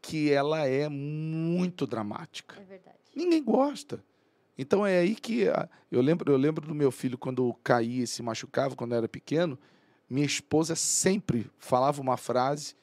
[0.00, 2.60] que ela é muito dramática.
[2.60, 2.96] É verdade.
[3.14, 4.02] Ninguém gosta.
[4.58, 8.06] Então é aí que a- eu lembro, eu lembro do meu filho quando caía e
[8.08, 9.56] se machucava quando era pequeno.
[10.10, 12.74] Minha esposa sempre falava uma frase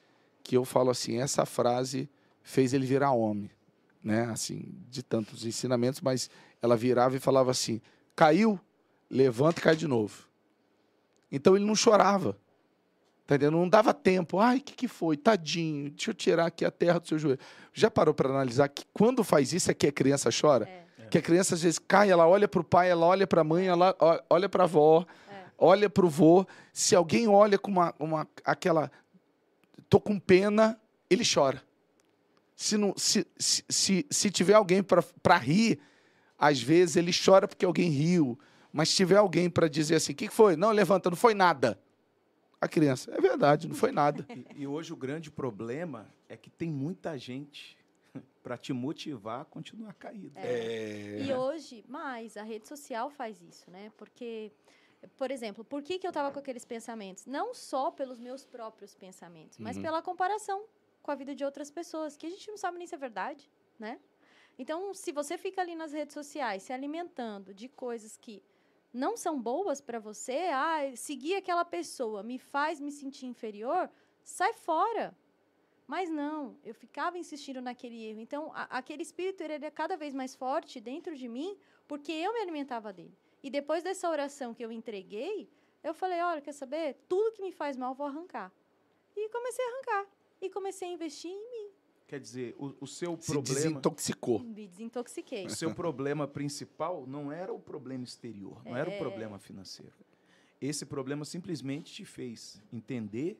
[0.50, 2.10] que eu falo assim: essa frase
[2.42, 3.52] fez ele virar homem,
[4.04, 4.24] né?
[4.32, 6.28] Assim, de tantos ensinamentos, mas
[6.60, 7.80] ela virava e falava assim:
[8.16, 8.60] caiu,
[9.12, 10.28] levanta e cai de novo.
[11.32, 12.36] Então ele não chorava.
[13.28, 13.58] Tá entendendo?
[13.58, 14.40] Não dava tempo.
[14.40, 15.16] Ai, o que, que foi?
[15.16, 17.38] Tadinho, deixa eu tirar aqui a terra do seu joelho.
[17.72, 20.68] Já parou para analisar que quando faz isso é que a criança chora?
[20.68, 23.42] É, Que a criança às vezes cai, ela olha para o pai, ela olha para
[23.42, 25.44] a mãe, ela ó- olha para a avó, É.
[25.60, 26.44] olha para o vô.
[26.74, 28.92] Se alguém olha com uma, uma aquela.
[29.89, 31.63] Tô com pena, ele chora.
[32.56, 35.80] Se, não, se, se, se, se tiver alguém para rir,
[36.38, 38.38] às vezes ele chora porque alguém riu.
[38.71, 40.56] Mas se tiver alguém para dizer assim: o que que foi?
[40.56, 41.80] Não, levanta, não foi nada.
[42.62, 44.25] A criança, é verdade, não foi nada.
[44.30, 47.78] E, e hoje o grande problema é que tem muita gente
[48.43, 50.34] para te motivar a continuar caído.
[50.36, 51.21] É.
[51.21, 53.91] E hoje, mais, a rede social faz isso, né?
[53.97, 54.52] Porque,
[55.18, 57.26] por exemplo, por que, que eu estava com aqueles pensamentos?
[57.26, 59.84] Não só pelos meus próprios pensamentos, mas Uhum.
[59.84, 60.66] pela comparação
[61.02, 63.50] com a vida de outras pessoas, que a gente não sabe nem se é verdade,
[63.78, 64.00] né?
[64.58, 68.44] Então, se você fica ali nas redes sociais se alimentando de coisas que
[68.94, 73.90] não são boas para você, ah, seguir aquela pessoa me faz me sentir inferior,
[74.24, 75.16] sai fora.
[75.88, 78.20] Mas não, eu ficava insistindo naquele erro.
[78.20, 81.58] Então, a- aquele espírito ele é cada vez mais forte dentro de mim,
[81.88, 83.18] porque eu me alimentava dele.
[83.43, 85.49] E depois dessa oração que eu entreguei,
[85.84, 86.95] eu falei: olha, quer saber?
[87.08, 88.52] Tudo que me faz mal, vou arrancar.
[89.15, 90.06] E comecei a arrancar.
[90.41, 91.71] E comecei a investir em mim.
[92.08, 93.54] Quer dizer, o, o seu Se problema.
[93.60, 94.39] desintoxicou.
[94.39, 95.45] Me desintoxiquei.
[95.45, 98.97] O seu problema principal não era o problema exterior, não era o É.
[98.97, 99.93] problema financeiro.
[100.60, 103.39] Esse problema simplesmente te fez entender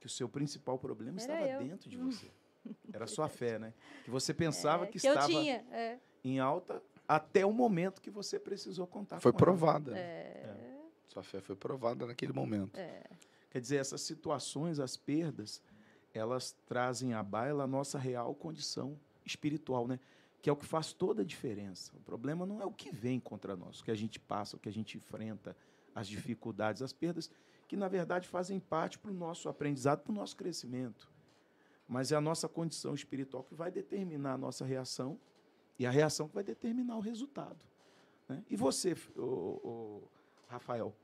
[0.00, 1.58] que o seu principal problema Era estava eu.
[1.68, 2.30] dentro de você.
[2.92, 3.74] Era a sua fé, né?
[4.04, 5.66] Que você pensava É, que, que eu estava tinha.
[5.70, 9.44] É, em alta até o momento que você precisou contar Foi com ela.
[9.46, 9.92] provada.
[9.92, 10.00] né?
[10.00, 10.76] é,
[11.08, 12.78] Sua fé foi provada naquele momento.
[13.50, 15.62] Quer dizer, essas situações, as perdas,
[16.12, 19.98] elas trazem à baila a nossa real condição espiritual, né?
[20.42, 21.92] que é o que faz toda a diferença.
[21.96, 24.58] O problema não é o que vem contra nós, o que a gente passa, o
[24.58, 25.56] que a gente enfrenta,
[25.94, 27.30] as dificuldades, as perdas,
[27.66, 31.10] que na verdade fazem parte para o nosso aprendizado, para o nosso crescimento.
[31.88, 35.18] Mas é a nossa condição espiritual que vai determinar a nossa reação
[35.78, 37.64] e a reação que vai determinar o resultado.
[38.28, 38.44] Né?
[38.50, 40.02] E você, o, o
[40.48, 40.94] Rafael,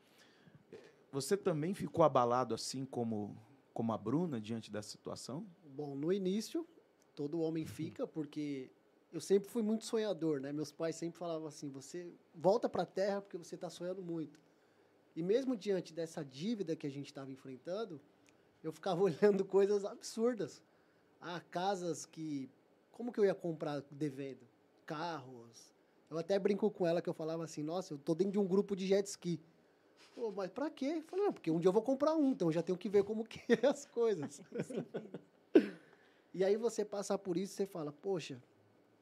[1.13, 3.37] você também ficou abalado assim como,
[3.73, 5.47] como a Bruna diante dessa situação?
[5.77, 6.67] Bom, no início,
[7.15, 8.71] todo homem fica, porque
[9.13, 10.53] eu sempre fui muito sonhador, né?
[10.53, 14.41] Meus pais sempre falavam assim: você volta para a terra porque você está sonhando muito.
[15.15, 18.01] E mesmo diante dessa dívida que a gente estava enfrentando,
[18.63, 20.61] eu ficava olhando coisas absurdas.
[21.21, 22.51] Ah, casas que.
[22.91, 24.45] Como que eu ia comprar devendo?
[24.87, 25.73] Carros.
[26.11, 28.47] Eu até brinco com ela que eu falava assim: nossa, eu tô dentro de um
[28.47, 29.41] grupo de jet ski.
[30.15, 30.99] Pô, mas pra quê?
[30.99, 32.89] Eu falei, não, porque um dia eu vou comprar um, então eu já tenho que
[32.89, 34.41] ver como que é as coisas.
[36.33, 38.41] e aí você passar por isso, você fala, poxa,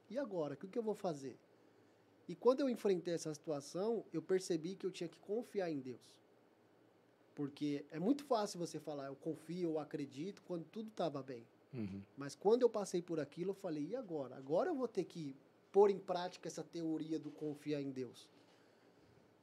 [0.09, 0.55] e agora?
[0.55, 1.37] O que, que eu vou fazer?
[2.27, 6.01] E quando eu enfrentei essa situação, eu percebi que eu tinha que confiar em Deus.
[7.35, 11.45] Porque é muito fácil você falar, eu confio, eu acredito, quando tudo estava bem.
[11.73, 12.01] Uhum.
[12.15, 14.35] Mas quando eu passei por aquilo, eu falei, e agora?
[14.35, 15.35] Agora eu vou ter que
[15.73, 18.29] pôr em prática essa teoria do confiar em Deus.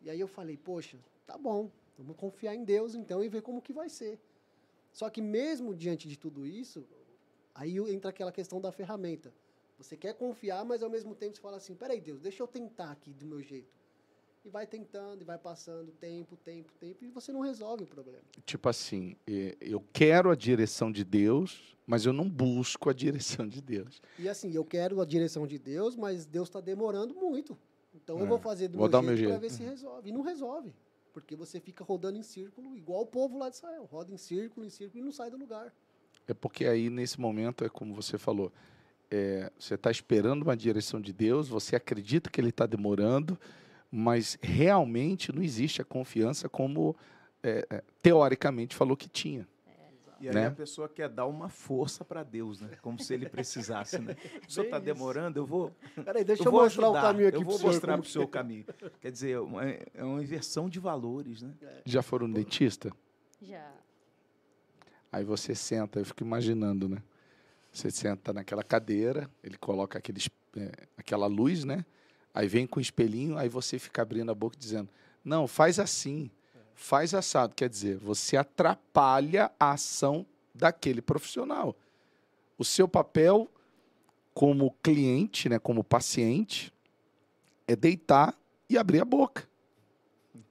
[0.01, 3.61] E aí eu falei, poxa, tá bom, vamos confiar em Deus então e ver como
[3.61, 4.19] que vai ser.
[4.93, 6.87] Só que mesmo diante de tudo isso,
[7.55, 9.35] aí entra aquela questão da ferramenta.
[9.77, 12.91] Você quer confiar, mas ao mesmo tempo você fala assim: peraí, Deus, deixa eu tentar
[12.93, 13.80] aqui do meu jeito.
[14.45, 18.23] E vai tentando, e vai passando tempo, tempo, tempo, e você não resolve o problema.
[18.47, 19.15] Tipo assim,
[19.61, 24.01] eu quero a direção de Deus, mas eu não busco a direção de Deus.
[24.19, 27.57] E assim, eu quero a direção de Deus, mas Deus está demorando muito.
[27.95, 28.23] Então é.
[28.23, 30.09] eu vou fazer do vou meu, jeito, jeito para ver se resolve.
[30.09, 30.73] E não resolve.
[31.13, 33.89] Porque você fica rodando em círculo, igual o povo lá de Israel.
[33.91, 35.75] Roda em círculo, em círculo e não sai do lugar.
[36.27, 38.53] É porque aí, nesse momento, é como você falou,
[39.11, 43.39] é, você está esperando uma direção de Deus, você acredita que Ele está demorando,
[43.91, 46.95] mas realmente não existe a confiança como
[47.43, 49.47] é, é teoricamente falou que tinha.
[50.21, 50.47] E aí né?
[50.49, 52.77] a pessoa quer dar uma força para Deus, né?
[52.83, 54.15] Como se ele precisasse, né?
[54.47, 55.75] O senhor está demorando, eu vou.
[56.05, 57.37] Peraí, deixa eu, eu mostrar ajudar, o caminho aqui.
[57.39, 58.67] Eu vou mostrar para o seu caminho.
[59.01, 59.31] Quer dizer,
[59.95, 61.55] é uma inversão de valores, né?
[61.87, 62.93] Já foram no dentista?
[63.41, 63.73] Já.
[65.11, 67.03] Aí você senta, eu fico imaginando, né?
[67.73, 71.85] Você senta naquela cadeira, ele coloca aqueles, é, aquela luz, né?
[72.33, 74.89] Aí vem com o espelhinho, aí você fica abrindo a boca dizendo:
[75.25, 76.31] Não, faz assim,
[76.75, 77.55] faz assado.
[77.55, 81.77] Quer dizer, você atrapalha a ação daquele profissional.
[82.57, 83.49] O seu papel
[84.33, 86.73] como cliente, né, como paciente,
[87.67, 88.35] é deitar
[88.69, 89.49] e abrir a boca.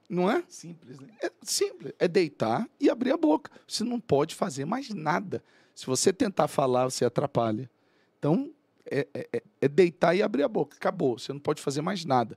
[0.08, 0.42] Não é?
[0.48, 1.08] Simples, né?
[1.22, 1.92] É simples.
[1.98, 3.50] É deitar e abrir a boca.
[3.66, 5.42] Você não pode fazer mais nada.
[5.74, 7.70] Se você tentar falar, você atrapalha.
[8.18, 8.52] Então,
[8.84, 10.76] é, é, é, é deitar e abrir a boca.
[10.76, 11.18] Acabou.
[11.18, 12.36] Você não pode fazer mais nada.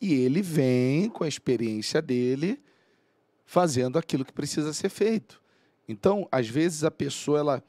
[0.00, 2.62] E ele vem com a experiência dele
[3.44, 5.40] fazendo aquilo que precisa ser feito.
[5.88, 7.64] Então, às vezes a pessoa ela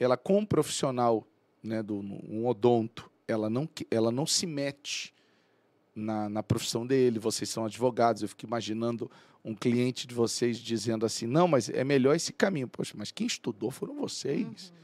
[0.00, 1.26] ela com um profissional,
[1.62, 5.12] né, do um odonto, ela não ela não se mete
[5.94, 7.18] na, na profissão dele.
[7.18, 8.22] Vocês são advogados.
[8.22, 9.10] Eu fico imaginando
[9.44, 12.68] um cliente de vocês dizendo assim: não, mas é melhor esse caminho.
[12.68, 14.76] Poxa, mas quem estudou foram vocês, uhum.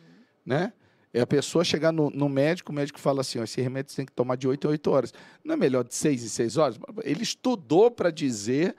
[0.47, 0.73] né?
[1.15, 3.99] É a pessoa chegar no, no, médico, o médico fala assim: ó, esse remédio você
[3.99, 5.15] tem que tomar de 8 em 8 horas.
[5.45, 6.79] Não é melhor de 6 em 6 horas?
[7.05, 8.75] Ele estudou para dizer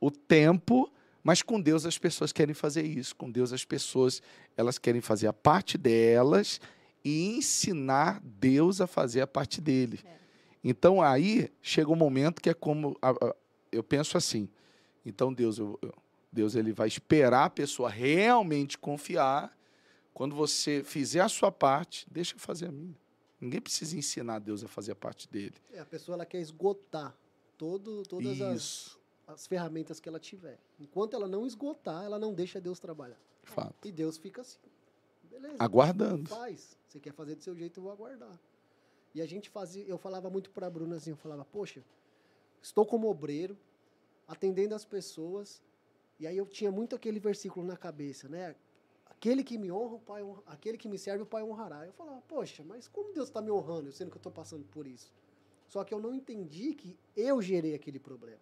[0.00, 3.14] o tempo, mas com Deus as pessoas querem fazer isso.
[3.14, 4.20] Com Deus as pessoas
[4.56, 6.60] elas querem fazer a parte delas
[7.04, 10.00] e ensinar Deus a fazer a parte dele.
[10.04, 10.16] É.
[10.64, 13.34] Então aí chega um momento que é como a, a,
[13.70, 14.48] eu penso assim.
[15.04, 15.78] Então Deus, eu,
[16.32, 19.55] Deus ele vai esperar a pessoa realmente confiar.
[20.16, 22.96] Quando você fizer a sua parte, deixa eu fazer a minha.
[23.38, 25.52] Ninguém precisa ensinar Deus a fazer a parte dele.
[25.70, 27.14] É, a pessoa ela quer esgotar
[27.58, 30.58] todo, todas as, as ferramentas que ela tiver.
[30.80, 33.20] Enquanto ela não esgotar, ela não deixa Deus trabalhar.
[33.42, 33.86] Fato.
[33.86, 34.56] E Deus fica assim.
[35.24, 35.56] Beleza.
[35.58, 36.30] Aguardando.
[36.30, 36.78] Faz.
[36.88, 38.40] Você quer fazer do seu jeito, eu vou aguardar.
[39.14, 41.84] E a gente fazia, eu falava muito para a Bruna assim, eu falava, poxa,
[42.62, 43.54] estou como obreiro,
[44.26, 45.62] atendendo as pessoas,
[46.18, 48.56] e aí eu tinha muito aquele versículo na cabeça, né?
[49.26, 51.84] Aquele que me honra, o pai honra, aquele que me serve, o pai honrará.
[51.84, 54.86] Eu falava, poxa, mas como Deus está me honrando, sendo que eu estou passando por
[54.86, 55.12] isso?
[55.66, 58.38] Só que eu não entendi que eu gerei aquele problema.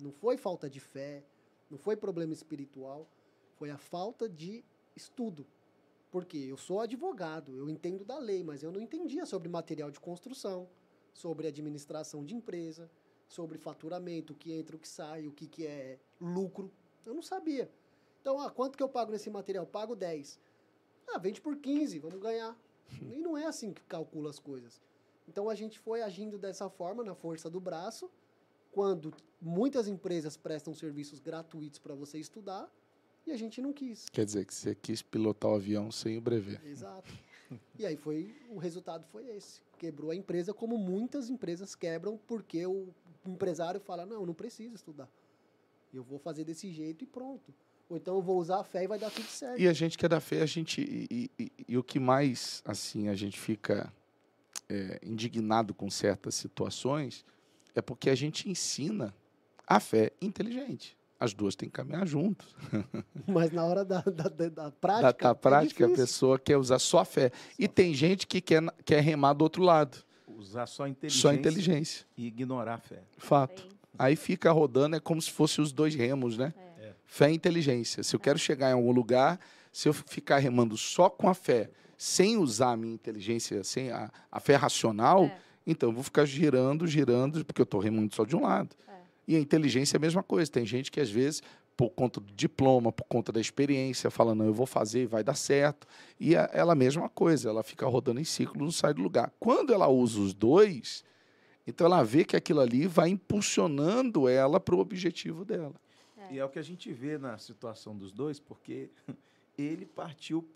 [0.00, 1.22] Não foi falta de fé,
[1.70, 3.06] não foi problema espiritual,
[3.56, 4.64] foi a falta de
[4.96, 5.46] estudo.
[6.10, 10.00] Porque eu sou advogado, eu entendo da lei, mas eu não entendia sobre material de
[10.00, 10.66] construção,
[11.12, 12.90] sobre administração de empresa,
[13.28, 16.72] sobre faturamento, o que entra, o que sai, o que, que é lucro.
[17.04, 17.70] Eu não sabia.
[18.24, 19.66] Então, ah, quanto que eu pago nesse material?
[19.66, 20.40] Pago 10.
[21.08, 22.58] Ah, vende por 15, vamos ganhar.
[23.02, 24.80] E não é assim que calcula as coisas.
[25.28, 28.10] Então a gente foi agindo dessa forma, na força do braço,
[28.72, 32.72] quando muitas empresas prestam serviços gratuitos para você estudar
[33.26, 34.08] e a gente não quis.
[34.08, 36.58] Quer dizer que você quis pilotar o avião sem o brevet.
[36.66, 37.12] Exato.
[37.78, 39.60] E aí foi o resultado foi esse.
[39.76, 42.88] Quebrou a empresa como muitas empresas quebram porque o
[43.26, 45.10] empresário fala: "Não, eu não preciso estudar.
[45.92, 47.52] Eu vou fazer desse jeito e pronto".
[47.88, 49.60] Ou então eu vou usar a fé e vai dar tudo certo.
[49.60, 50.80] E a gente que é da fé, a gente.
[50.80, 53.92] E, e- e o que mais, assim, a gente fica
[54.68, 57.24] é, indignado com certas situações
[57.74, 59.14] é porque a gente ensina
[59.66, 60.96] a fé inteligente.
[61.20, 62.54] As duas têm que caminhar juntos.
[63.26, 65.24] Mas na hora da, da, da, da Da, prática.
[65.24, 66.06] da é prática, a difícil.
[66.06, 67.30] pessoa quer usar só a fé.
[67.58, 69.98] E tem gente que quer, quer remar do outro lado.
[70.26, 72.06] Usar só a inteligência, Só a inteligência.
[72.16, 73.02] e ignorar a fé.
[73.16, 73.68] Fato.
[73.98, 76.52] Aí fica rodando, é como se fosse os dois remos, né?
[76.56, 76.73] é.
[77.06, 78.02] Fé e inteligência.
[78.02, 79.38] Se eu quero chegar em algum lugar,
[79.72, 84.10] se eu ficar remando só com a fé, sem usar a minha inteligência, sem a,
[84.30, 85.38] a fé racional, É.
[85.66, 88.74] então eu vou ficar girando, girando, porque eu estou remando só de um lado.
[88.88, 88.92] É.
[89.28, 90.50] E a inteligência é a mesma coisa.
[90.50, 91.40] Tem gente que, às vezes,
[91.76, 95.22] por conta do diploma, por conta da experiência, fala, não, eu vou fazer e vai
[95.24, 95.86] dar certo.
[96.20, 99.32] E a- ela a mesma coisa, ela fica rodando em ciclo, não sai do lugar.
[99.40, 101.04] Quando ela usa os dois,
[101.66, 105.74] então ela vê que aquilo ali vai impulsionando ela para o objetivo dela.
[106.30, 108.90] E é o que a gente vê na situação dos dois, porque
[109.58, 110.46] ele partiu,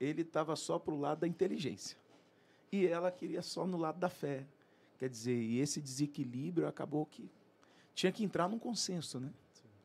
[0.00, 1.96] ele estava só para o lado da inteligência.
[2.70, 4.46] E ela queria só no lado da fé.
[4.98, 7.30] Quer dizer, e esse desequilíbrio acabou que
[7.94, 9.30] tinha que entrar num consenso, né?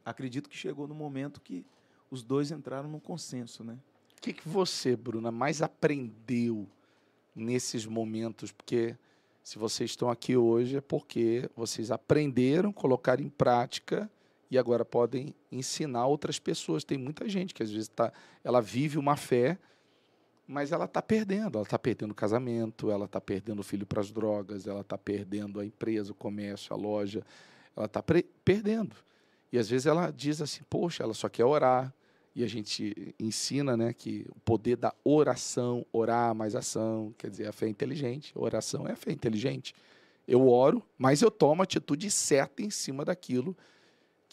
[0.04, 1.66] Acredito que chegou no momento que
[2.10, 3.78] os dois entraram num consenso, né?
[4.18, 6.68] O que, que você, Bruna, mais aprendeu
[7.36, 8.52] nesses momentos?
[8.52, 8.96] Porque
[9.44, 14.10] se vocês estão aqui hoje é porque vocês aprenderam, colocaram em prática
[14.52, 16.84] e agora podem ensinar outras pessoas.
[16.84, 18.12] Tem muita gente que às vezes tá,
[18.44, 19.58] ela vive uma fé,
[20.46, 21.58] mas ela está perdendo.
[21.58, 24.98] Ela está perdendo o casamento, ela está perdendo o filho para as drogas, ela está
[24.98, 27.24] perdendo a empresa, o comércio, a loja.
[27.78, 28.04] Ela está
[28.44, 28.94] perdendo.
[29.54, 31.94] E às vezes ela diz assim, poxa, ela só quer orar,
[32.36, 37.48] e a gente ensina né, que o poder da oração, orar mais ação, quer dizer,
[37.48, 38.32] a fé é inteligente.
[38.36, 39.74] Oração é a fé inteligente.
[40.28, 43.56] Eu oro, mas eu tomo a atitude certa em cima daquilo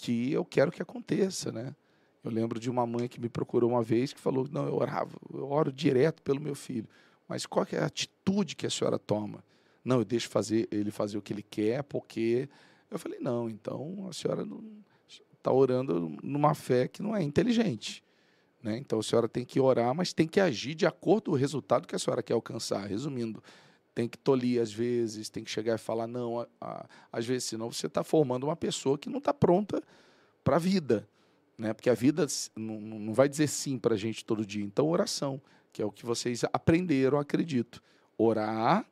[0.01, 1.51] que eu quero que aconteça.
[1.51, 1.75] Né?
[2.23, 5.19] Eu lembro de uma mãe que me procurou uma vez que falou: Não, eu orava,
[5.33, 6.89] eu oro direto pelo meu filho.
[7.27, 9.45] Mas qual é a atitude que a senhora toma?
[9.85, 12.49] Não, eu deixo fazer, ele fazer o que ele quer, porque.
[12.91, 14.47] Eu falei: Não, então a senhora
[15.37, 18.03] está orando numa fé que não é inteligente.
[18.63, 18.79] Né?
[18.79, 21.87] Então a senhora tem que orar, mas tem que agir de acordo com o resultado
[21.87, 22.87] que a senhora quer alcançar.
[22.87, 23.43] Resumindo,
[23.99, 27.49] tem que tolir às vezes, tem que chegar e falar não, a, a, às vezes,
[27.49, 29.83] senão você está formando uma pessoa que não está pronta
[30.45, 31.09] para a vida.
[31.59, 31.73] Né?
[31.73, 34.65] Porque a vida não, vai dizer sim para a gente todo dia.
[34.65, 37.83] Então, oração, que é o que vocês aprenderam, acredito.
[38.17, 38.89] Orar,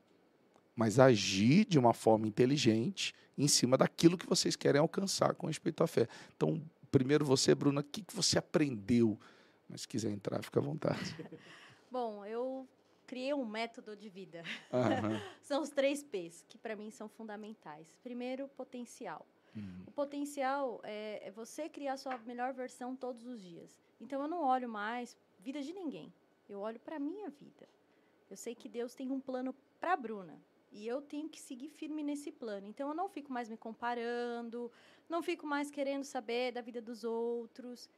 [0.74, 5.84] mas agir de uma forma inteligente em cima daquilo que vocês querem alcançar com respeito
[5.84, 6.08] à fé.
[6.36, 9.16] Então, primeiro você, Bruna, o que, que você aprendeu?
[9.68, 11.14] Mas se quiser entrar, fica à vontade.
[11.92, 12.66] Bom, eu
[13.06, 14.42] criei um método de vida.
[14.72, 15.20] Aham.
[15.42, 17.96] São os três P's, que para mim são fundamentais.
[18.02, 19.26] Primeiro, potencial.
[19.54, 19.84] Uhum.
[19.86, 23.80] O potencial é, é você criar a sua melhor versão todos os dias.
[24.00, 26.12] Então eu não olho mais vida de ninguém.
[26.48, 27.68] Eu olho para minha vida.
[28.28, 30.38] Eu sei que Deus tem um plano para a Bruna.
[30.72, 32.66] E eu tenho que seguir firme nesse plano.
[32.66, 34.70] Então eu não fico mais me comparando,
[35.08, 37.88] não fico mais querendo saber da vida dos outros.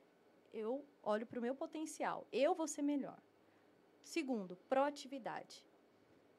[0.52, 2.26] Eu olho para o meu potencial.
[2.30, 3.18] Eu vou ser melhor.
[4.08, 5.62] Segundo, proatividade.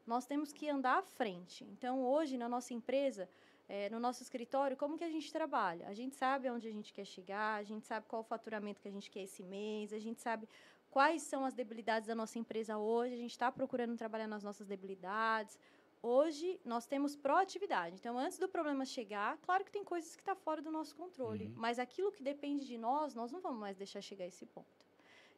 [0.05, 1.63] Nós temos que andar à frente.
[1.65, 3.29] Então, hoje, na nossa empresa,
[3.67, 5.87] é, no nosso escritório, como que a gente trabalha?
[5.87, 8.87] A gente sabe aonde a gente quer chegar, a gente sabe qual o faturamento que
[8.87, 10.49] a gente quer esse mês, a gente sabe
[10.89, 14.65] quais são as debilidades da nossa empresa hoje, a gente está procurando trabalhar nas nossas
[14.65, 15.59] debilidades.
[16.01, 17.97] Hoje, nós temos proatividade.
[17.99, 20.95] Então, antes do problema chegar, claro que tem coisas que estão tá fora do nosso
[20.95, 21.53] controle, Uhum.
[21.55, 24.88] mas aquilo que depende de nós, nós não vamos mais deixar chegar a esse ponto.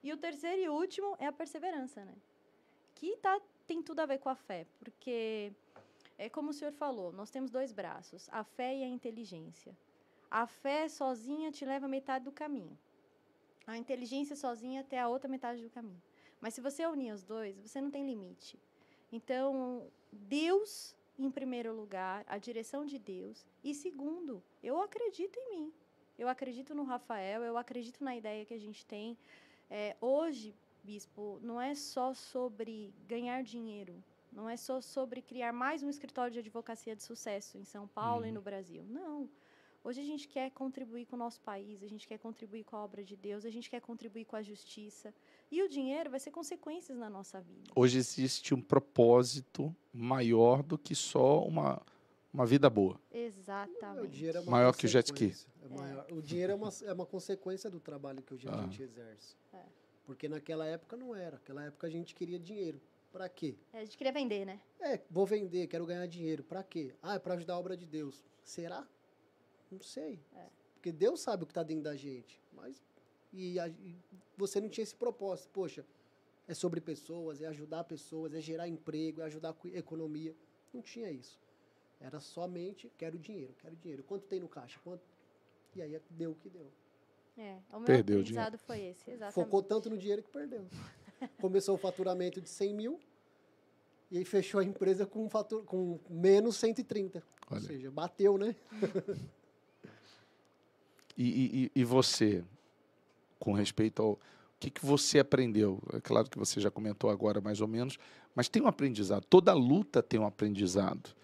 [0.04, 2.16] E o terceiro e último é a perseverança, né?
[2.96, 5.52] Que tá, tem tudo a ver com a fé, porque
[6.18, 9.76] é como o senhor falou, nós temos dois braços, a fé e a inteligência.
[10.30, 12.78] A fé sozinha te leva metade do caminho.
[13.68, 16.02] A inteligência sozinha até a outra metade do caminho.
[16.40, 18.58] Mas se você unir os dois, você não tem limite.
[19.12, 23.46] Então, Deus em primeiro lugar, a direção de Deus.
[23.64, 25.74] E segundo, eu acredito em mim.
[26.18, 29.18] Eu acredito no Rafael, eu acredito na ideia que a gente tem.
[29.74, 30.54] É, hoje,
[30.84, 36.34] bispo, não é só sobre ganhar dinheiro, não é só sobre criar mais um escritório
[36.34, 38.28] de advocacia de sucesso em São Paulo Uhum.
[38.28, 38.84] e no Brasil.
[38.90, 39.30] Não.
[39.84, 42.84] Hoje a gente quer contribuir com o nosso país, a gente quer contribuir com a
[42.84, 45.12] obra de Deus, a gente quer contribuir com a justiça.
[45.50, 47.72] E o dinheiro vai ser consequências na nossa vida.
[47.76, 51.82] Hoje existe um propósito maior do que só uma,
[52.34, 53.00] uma vida boa.
[53.12, 54.06] Exatamente.
[54.06, 55.34] O dinheiro é uma Maior que o jet ski.
[55.64, 56.06] É maior.
[56.12, 58.62] O dinheiro é uma, é uma consequência do trabalho que hoje a Ah.
[58.64, 59.36] gente exerce.
[59.54, 59.64] É.
[60.06, 61.32] Porque naquela época não era.
[61.38, 62.82] Naquela época a gente queria dinheiro.
[63.12, 63.56] Pra quê?
[63.74, 64.62] É, a gente queria vender, né?
[64.80, 66.44] É, vou vender, quero ganhar dinheiro.
[66.44, 66.94] Pra quê?
[67.02, 68.24] Ah, é pra ajudar a obra de Deus.
[68.44, 68.88] Será?
[69.70, 70.20] Não sei.
[70.34, 70.46] É.
[70.76, 72.42] Porque Deus sabe o que tá dentro da gente.
[72.54, 72.82] Mas
[73.34, 73.96] e, a- e
[74.38, 75.50] você não tinha esse propósito.
[75.52, 75.86] Poxa,
[76.48, 80.34] é sobre pessoas, é ajudar pessoas, é gerar emprego, é ajudar a economia.
[80.74, 81.38] Não tinha isso.
[82.02, 84.04] Era somente quero dinheiro, quero dinheiro.
[84.04, 84.80] Quanto tem no caixa?
[84.84, 85.04] Quanto?
[85.76, 86.68] E aí deu o que deu.
[87.38, 89.34] É, o meu Perdeu o aprendizado foi esse, exatamente.
[89.34, 90.66] Focou tanto no dinheiro que perdeu.
[91.40, 93.00] Começou o faturamento de 100 mil
[94.10, 97.24] e aí fechou a empresa com, um fatur, com menos 130.
[97.50, 97.62] Olha.
[97.62, 98.56] Ou seja, bateu, né?
[101.18, 102.44] E, e- e- e você,
[103.40, 104.12] com respeito ao.
[104.14, 104.20] O
[104.60, 105.80] que, que você aprendeu?
[105.94, 107.98] É claro que você já comentou agora, mais ou menos,
[108.36, 109.26] mas tem um aprendizado.
[109.26, 111.16] Toda luta tem um aprendizado.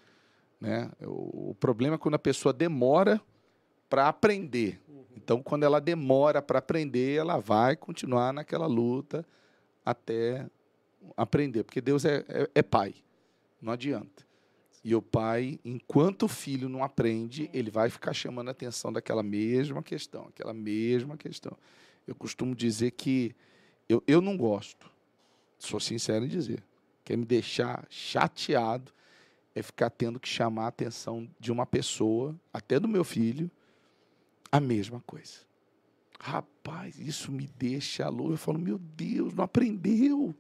[0.60, 0.90] Né?
[1.02, 3.22] O, problema é quando a pessoa demora
[3.90, 4.82] para aprender.
[5.16, 9.26] Então, quando ela demora para aprender, ela vai continuar naquela luta
[9.86, 10.46] até
[11.16, 11.64] aprender.
[11.64, 12.96] Porque Deus é, é, é pai.
[13.62, 14.26] Não adianta.
[14.84, 19.24] E o pai, enquanto o filho não aprende, ele vai ficar chamando a atenção daquela
[19.24, 21.58] mesma questão, aquela mesma questão.
[22.08, 23.36] Eu costumo dizer que
[23.90, 24.90] eu, eu não gosto,
[25.60, 26.64] sou sincero em dizer,
[27.04, 28.94] quer me deixar chateado
[29.58, 33.50] é ficar tendo que chamar a atenção de uma pessoa, até do meu filho,
[34.52, 35.40] a mesma coisa.
[36.20, 38.34] Rapaz, isso me deixa louco.
[38.34, 40.36] Eu falo, meu Deus, não aprendeu.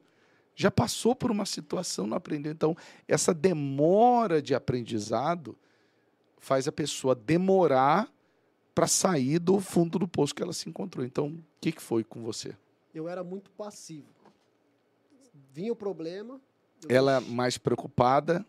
[0.55, 2.51] Já passou por uma situação, não aprendeu.
[2.51, 5.57] Então, essa demora de aprendizado
[6.37, 8.11] faz a pessoa demorar
[8.75, 11.03] para sair do fundo do poço que ela se encontrou.
[11.03, 12.55] Então, o que, que foi com você?
[12.93, 14.05] Eu era muito passivo.
[15.51, 16.39] Vinha o problema.
[16.87, 18.45] Ela mais preocupada,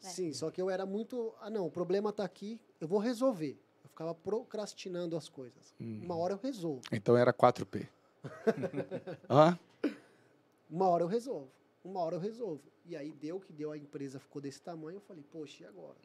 [0.00, 1.34] Sim, só que eu era muito.
[1.40, 3.58] Ah, não, o problema tá aqui, eu vou resolver.
[3.84, 5.74] Eu ficava procrastinando as coisas.
[5.80, 6.00] Hum.
[6.02, 6.82] Uma hora eu resolvo.
[6.92, 7.86] então era 4P.
[9.28, 9.58] Hã?
[10.70, 11.50] Uma hora eu resolvo.
[11.84, 12.62] Uma hora eu resolvo.
[12.86, 14.96] E aí deu o que deu, a empresa ficou desse tamanho.
[14.96, 15.96] Eu falei, poxa, e agora?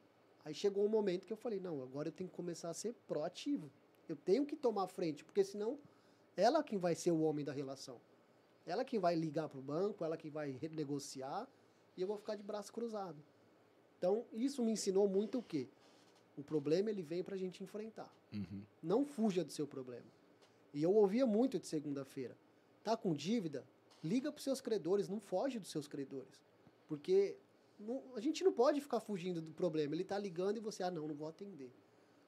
[0.44, 2.94] Aí chegou um momento que eu falei, não, agora eu tenho que começar a ser
[3.08, 3.72] proativo.
[4.08, 5.80] Eu tenho que tomar frente, porque senão
[6.38, 8.00] ela quem vai ser o homem da relação.
[8.66, 11.48] Ela quem vai ligar para o banco, ela quem vai renegociar,
[11.98, 13.18] e eu vou ficar de braço cruzado.
[13.98, 15.68] Então, isso me ensinou muito o quê?
[16.38, 18.14] O problema ele vem para a gente enfrentar.
[18.34, 18.62] Uhum.
[18.84, 20.06] Não fuja do seu problema.
[20.74, 22.36] E eu ouvia muito de segunda-feira.
[22.84, 23.66] Tá com dívida?
[24.04, 26.44] Liga para os seus credores, não foge dos seus credores.
[26.88, 27.38] Porque
[27.80, 29.96] não- a gente não pode ficar fugindo do problema.
[29.96, 31.72] Ele tá ligando e você, ah, não, não vou atender.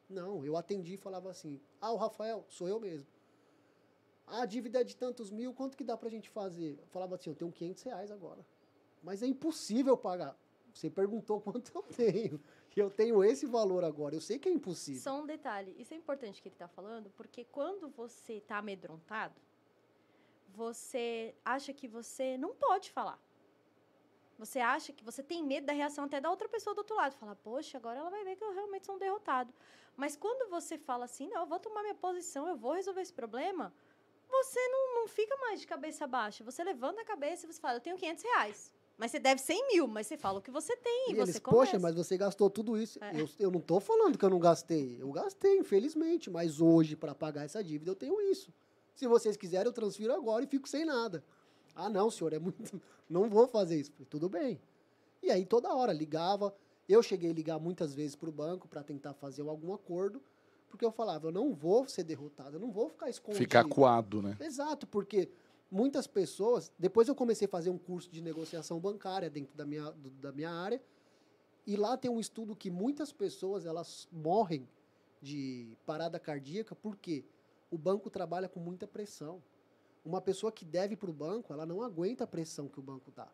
[0.09, 3.07] Não, eu atendi e falava assim: ah, o Rafael, sou eu mesmo.
[4.25, 6.77] Ah, a dívida é de tantos mil, quanto que dá pra gente fazer?
[6.81, 8.45] Eu falava assim: eu tenho 500 reais agora.
[9.03, 10.37] Mas é impossível pagar.
[10.77, 12.39] Você perguntou quanto eu tenho.
[12.75, 14.13] E eu tenho esse valor agora.
[14.15, 15.01] Eu sei que é impossível.
[15.01, 19.33] Só um detalhe, isso é importante que ele está falando, porque quando você está amedrontado,
[20.53, 23.19] você acha que você não pode falar.
[24.37, 27.15] Você acha que você tem medo da reação até da outra pessoa do outro lado.
[27.15, 29.51] Fala, poxa, agora ela vai ver que eu realmente sou um derrotado.
[29.95, 33.13] Mas quando você fala assim, não, eu vou tomar minha posição, eu vou resolver esse
[33.13, 33.73] problema,
[34.29, 36.43] você não, não fica mais de cabeça baixa.
[36.43, 38.76] Você levanta a cabeça e você fala, eu tenho 500 reais.
[38.97, 41.21] Mas você deve 100 mil, mas você fala o que você tem e, E você
[41.31, 41.65] eles, começa.
[41.65, 42.97] poxa, mas você gastou tudo isso.
[43.03, 43.21] É.
[43.21, 44.97] Eu, eu não tô falando que eu não gastei.
[44.99, 46.29] Eu gastei, infelizmente.
[46.31, 48.51] Mas hoje, para pagar essa dívida, eu tenho isso.
[48.95, 51.23] Se vocês quiserem, eu transfiro agora e fico sem nada.
[51.75, 52.81] Ah, não, senhor, é muito.
[53.07, 53.91] Não vou fazer isso.
[54.09, 54.59] Tudo bem.
[55.23, 56.53] E aí, toda hora, ligava.
[56.89, 60.21] Eu cheguei a ligar muitas vezes para o banco para tentar fazer algum acordo.
[60.67, 63.39] Porque eu falava, eu não vou ser derrotado, eu não vou ficar escondido.
[63.39, 64.35] Ficar coado, né?
[64.41, 65.29] Exato, porque
[65.69, 66.71] muitas pessoas.
[66.77, 70.31] Depois eu comecei a fazer um curso de negociação bancária dentro da minha, do- da
[70.31, 70.81] minha área.
[71.65, 74.67] E lá tem um estudo que muitas pessoas elas morrem
[75.21, 77.25] de parada cardíaca porque
[77.69, 79.41] o banco trabalha com muita pressão.
[80.05, 83.11] Uma pessoa que deve para o banco, ela não aguenta a pressão que o banco
[83.11, 83.27] dá.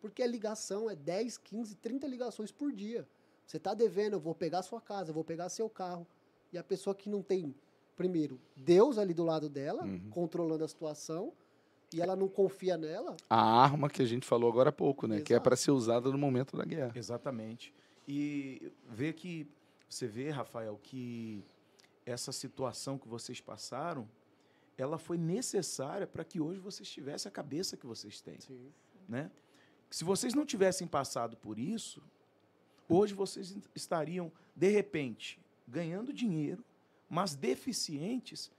[0.00, 3.06] Porque a ligação é 10, 15, 30 ligações por dia.
[3.46, 6.06] Você está devendo, eu vou pegar sua casa, eu vou pegar seu carro.
[6.52, 7.54] E a pessoa que não tem,
[7.96, 10.10] primeiro, Deus ali do lado dela, Uhum.
[10.10, 11.32] controlando a situação,
[11.92, 15.20] e ela não confia nela, A arma que a gente falou agora há pouco, né?
[15.20, 15.44] Que é Exato.
[15.44, 16.92] para ser usada no momento da guerra.
[16.94, 17.74] Exatamente.
[18.06, 19.46] E vê que
[19.88, 21.42] você vê, Rafael, que
[22.04, 24.08] essa situação que vocês passaram,
[24.76, 28.38] ela foi necessária para que hoje vocês tivessem a cabeça que vocês têm,
[29.08, 29.30] né?
[29.90, 32.02] Se vocês não tivessem passado por isso,
[32.88, 36.62] hoje vocês estariam de repente ganhando dinheiro,
[37.08, 38.50] mas deficientes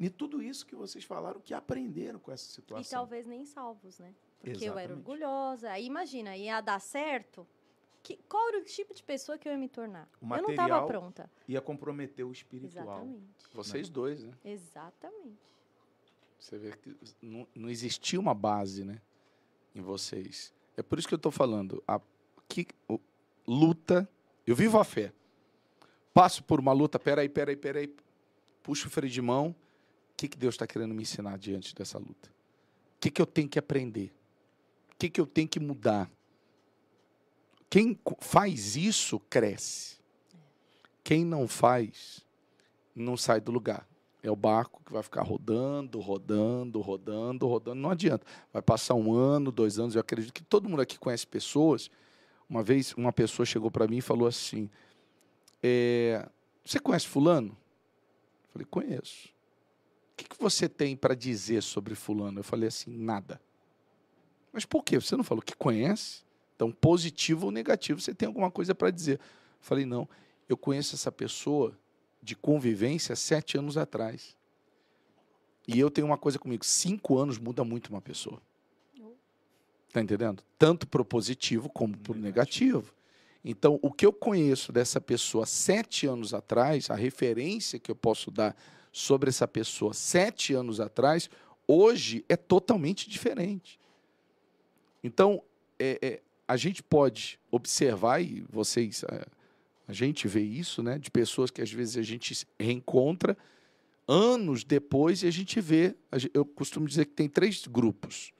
[0.00, 2.82] em tudo isso que vocês falaram, que aprenderam com essa situação.
[2.82, 4.14] E talvez nem salvos, né?
[4.40, 4.98] Porque eu era Exatamente.
[5.10, 5.70] orgulhosa.
[5.70, 7.46] Aí imagina, ia dar certo.
[8.02, 10.08] Que, qual era o tipo de pessoa que eu ia me tornar?
[10.22, 11.30] O eu não estava pronta.
[11.46, 12.86] Ia comprometer o espiritual.
[12.86, 13.24] Exatamente.
[13.52, 14.32] Vocês dois, né?
[14.42, 15.54] Exatamente.
[16.38, 19.02] Você vê que não, não existia uma base, né?
[19.74, 20.54] Em vocês.
[20.78, 21.82] É por isso que eu estou falando.
[21.86, 22.00] A,
[22.48, 22.98] que, o-
[23.46, 24.08] luta.
[24.46, 25.12] Eu vivo a fé.
[26.14, 26.98] Passo por uma luta.
[26.98, 27.94] Peraí, peraí, peraí.
[28.62, 29.54] Puxo o freio de mão.
[30.20, 32.28] Que, que Deus está querendo me ensinar diante dessa luta?
[32.28, 34.12] O que, que eu tenho que aprender?
[34.92, 36.10] O que, que eu tenho que mudar?
[37.70, 39.96] Quem faz isso cresce.
[41.02, 42.22] Quem não faz,
[42.94, 43.88] não sai do lugar.
[44.22, 47.80] É o barco que vai ficar rodando, rodando, rodando, rodando.
[47.80, 48.26] Não adianta.
[48.52, 49.94] Vai passar um ano, dois anos.
[49.94, 51.90] Eu acredito que todo mundo aqui conhece pessoas.
[52.46, 54.68] Uma vez, uma pessoa chegou para mim e falou assim:
[55.62, 56.28] é,
[56.62, 57.56] Você conhece Fulano?
[58.48, 59.39] Eu falei: Conheço.
[60.20, 62.40] O que, que você tem para dizer sobre Fulano?
[62.40, 63.40] Eu falei assim: Nada.
[64.52, 65.00] Mas por quê?
[65.00, 66.22] Você não falou que conhece?
[66.54, 69.18] Então, positivo ou negativo, você tem alguma coisa para dizer.
[69.18, 70.06] Eu falei: Não.
[70.46, 71.74] Eu conheço essa pessoa
[72.22, 74.36] de convivência sete anos atrás.
[75.66, 78.42] E eu tenho uma coisa comigo: cinco anos muda muito uma pessoa.
[79.00, 79.12] Oh.
[79.90, 80.42] Tá entendendo?
[80.58, 82.92] Tanto pro positivo como pro negativo.
[83.42, 88.30] Então, o que eu conheço dessa pessoa sete anos atrás, a referência que eu posso
[88.30, 88.54] dar
[88.92, 91.30] sobre essa pessoa sete anos atrás,
[91.66, 93.78] hoje é totalmente diferente.
[95.02, 95.42] Então,
[95.78, 99.24] é, é, a gente pode observar, e vocês, é,
[99.86, 103.36] a gente vê isso, né, de pessoas que às vezes a gente reencontra
[104.06, 105.94] anos depois e a gente vê.
[106.10, 108.32] a Eu costumo dizer que tem três grupos.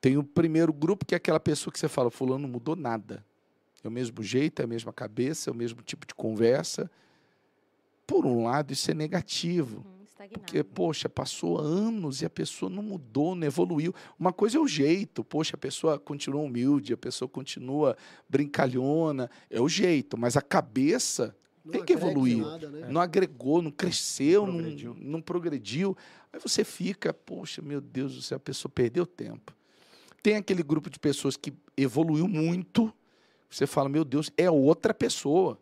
[0.00, 3.24] Tem o primeiro grupo, que é aquela pessoa que você fala, fulano não mudou nada.
[3.82, 6.88] É o mesmo jeito, é a mesma cabeça, é o mesmo tipo de conversa.
[8.08, 9.84] Por um lado, isso é negativo.
[9.86, 10.40] Hum, estagnado.
[10.40, 13.94] Porque, poxa, passou anos e a pessoa não mudou, não evoluiu.
[14.18, 17.94] Uma coisa é o jeito, poxa, a pessoa continua humilde, a pessoa continua
[18.26, 22.38] brincalhona, é o jeito, mas a cabeça Não Tem que evoluir.
[22.38, 22.88] Nada, né?
[22.88, 24.90] não agregou, não cresceu, não Progrediu.
[24.92, 25.12] progrediu.
[25.12, 25.96] Não, progrediu.
[26.32, 29.54] Aí você fica, poxa, meu Deus do céu, a pessoa perdeu tempo.
[30.22, 32.90] Tem aquele grupo de pessoas que evoluiu muito,
[33.50, 35.58] você fala, meu Deus, é outra pessoa.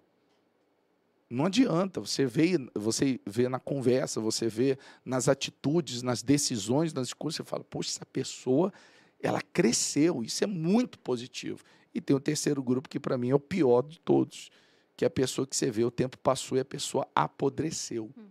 [1.29, 7.09] Não adianta, você vê, você vê na conversa, você vê nas atitudes, nas decisões, nas
[7.09, 8.72] escolhas, você fala, poxa, essa pessoa,
[9.20, 11.64] ela cresceu, isso é muito positivo.
[11.93, 14.51] E tem o terceiro grupo que para mim é o pior de todos,
[14.97, 18.05] que é a pessoa que você vê, o tempo passou e a pessoa apodreceu.
[18.16, 18.27] Uhum.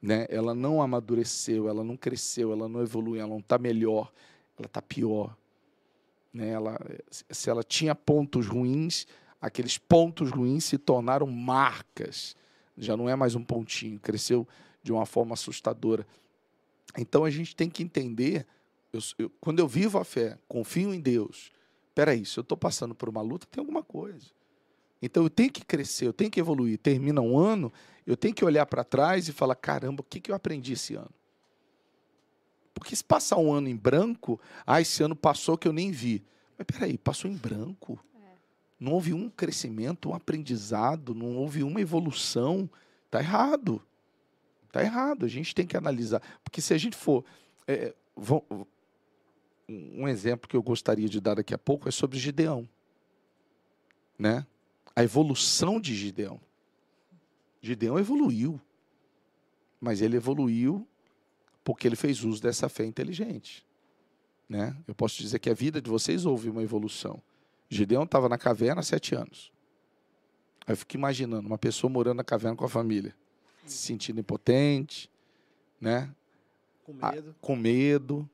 [0.00, 0.26] Né?
[0.30, 4.10] Ela não amadureceu, ela não cresceu, ela não evoluiu, ela não está melhor,
[4.58, 5.36] ela está pior.
[6.32, 6.50] Né?
[6.50, 6.78] Ela,
[7.10, 9.06] se ela tinha pontos ruins,
[9.42, 12.36] aqueles pontos ruins se tornaram marcas.
[12.78, 14.46] Já não é mais um pontinho, cresceu
[14.82, 16.06] de uma forma assustadora.
[16.96, 18.46] Então a gente tem que entender,
[18.92, 21.50] eu- eu- quando eu vivo a fé, confio em Deus,
[21.94, 24.26] peraí, se eu estou passando por uma luta, tem alguma coisa.
[25.02, 26.78] Então eu tenho que crescer, eu tenho que evoluir.
[26.78, 27.72] Termina um ano,
[28.06, 30.94] eu tenho que olhar para trás e falar: caramba, o que, que eu aprendi esse
[30.94, 31.10] ano?
[32.72, 36.24] Porque se passar um ano em branco, ah, esse ano passou que eu nem vi.
[36.56, 37.98] Mas peraí, passou em branco.
[38.82, 42.68] Não houve um crescimento, um aprendizado, não houve uma evolução.
[43.06, 43.80] Está errado.
[44.66, 45.24] Está errado.
[45.24, 46.20] A gente tem que analisar.
[46.42, 47.24] Porque se a gente for.
[47.68, 47.94] é,
[49.68, 52.68] um exemplo que eu gostaria de dar daqui a pouco é sobre Gideão.
[54.18, 54.44] Né?
[54.96, 56.40] A evolução de Gideão.
[57.60, 58.60] Gideão evoluiu.
[59.80, 60.84] Mas ele evoluiu
[61.62, 63.64] porque ele fez uso dessa fé inteligente.
[64.48, 64.76] Né?
[64.88, 67.22] Eu posso dizer que a vida de vocês houve uma evolução.
[67.72, 69.50] Gideão estava na caverna há sete anos.
[70.66, 73.14] Aí eu fico imaginando uma pessoa morando na caverna com a família,
[73.64, 75.10] se sentindo impotente,
[75.80, 76.14] né?
[76.84, 77.34] Com Ah, medo.
[77.40, 78.28] com medo,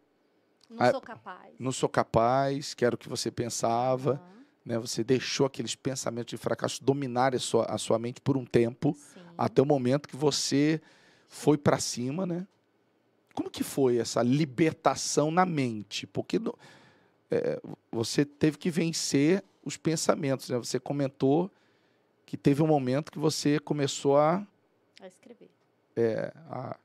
[0.68, 1.54] Não Ah, sou capaz.
[1.58, 4.78] não sou capaz, quero o que você pensava, Aham, né?
[4.78, 8.94] Você deixou aqueles pensamentos de fracasso dominarem a sua, a sua mente por um tempo,
[8.94, 9.20] sim.
[9.38, 10.80] até o momento que você
[11.28, 12.46] foi para cima, né?
[13.32, 16.06] Como que foi essa libertação na mente?
[16.06, 16.58] Porque no-
[17.30, 17.60] é,
[17.90, 20.56] você teve que vencer os pensamentos, né?
[20.58, 21.50] Você comentou
[22.24, 24.46] que teve um momento que você começou a,
[25.00, 25.50] A escrever.
[26.50, 26.76] a,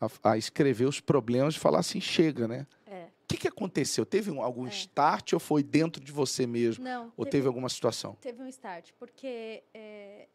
[0.00, 2.66] a- a escrever os problemas e falar assim, chega, né?
[2.86, 3.04] É.
[3.04, 4.06] O que, que aconteceu?
[4.06, 4.70] Teve um- algum É.
[4.70, 6.82] start ou foi dentro de você mesmo?
[6.84, 8.16] Não, Ou teve, teve alguma situação?
[8.20, 10.26] teve um start, porque é,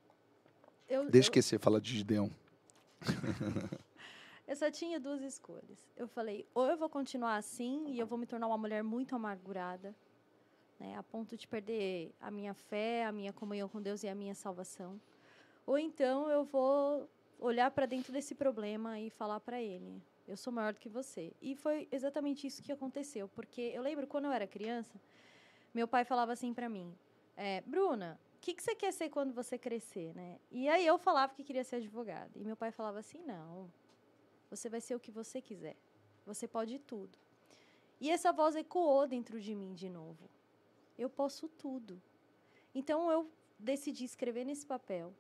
[0.89, 2.29] eu, Deixa eu, que você fala de Gideão.
[4.47, 5.91] eu só tinha duas escolhas.
[5.95, 9.15] Eu falei, ou eu vou continuar assim e eu vou me tornar uma mulher muito
[9.15, 9.95] amargurada,
[10.79, 14.15] né, a ponto de perder a minha fé, a minha comunhão com Deus e a
[14.15, 14.99] minha salvação.
[15.65, 20.51] Ou então eu vou olhar para dentro desse problema e falar para ele: eu sou
[20.51, 21.33] maior do que você.
[21.41, 24.99] E foi exatamente isso que aconteceu, porque eu lembro quando eu era criança,
[25.73, 26.93] meu pai falava assim para mim:
[27.37, 30.37] é, Bruna, o que, que você quer ser quando você crescer, né?
[30.51, 32.31] E aí eu falava que queria ser advogada.
[32.35, 33.71] E meu pai falava assim: não,
[34.55, 35.75] você vai ser o que você quiser.
[36.25, 37.17] Você pode tudo.
[37.99, 40.29] E essa voz ecoou dentro de mim de novo.
[40.97, 42.01] Eu posso tudo.
[42.73, 45.13] Então eu decidi escrever nesse papel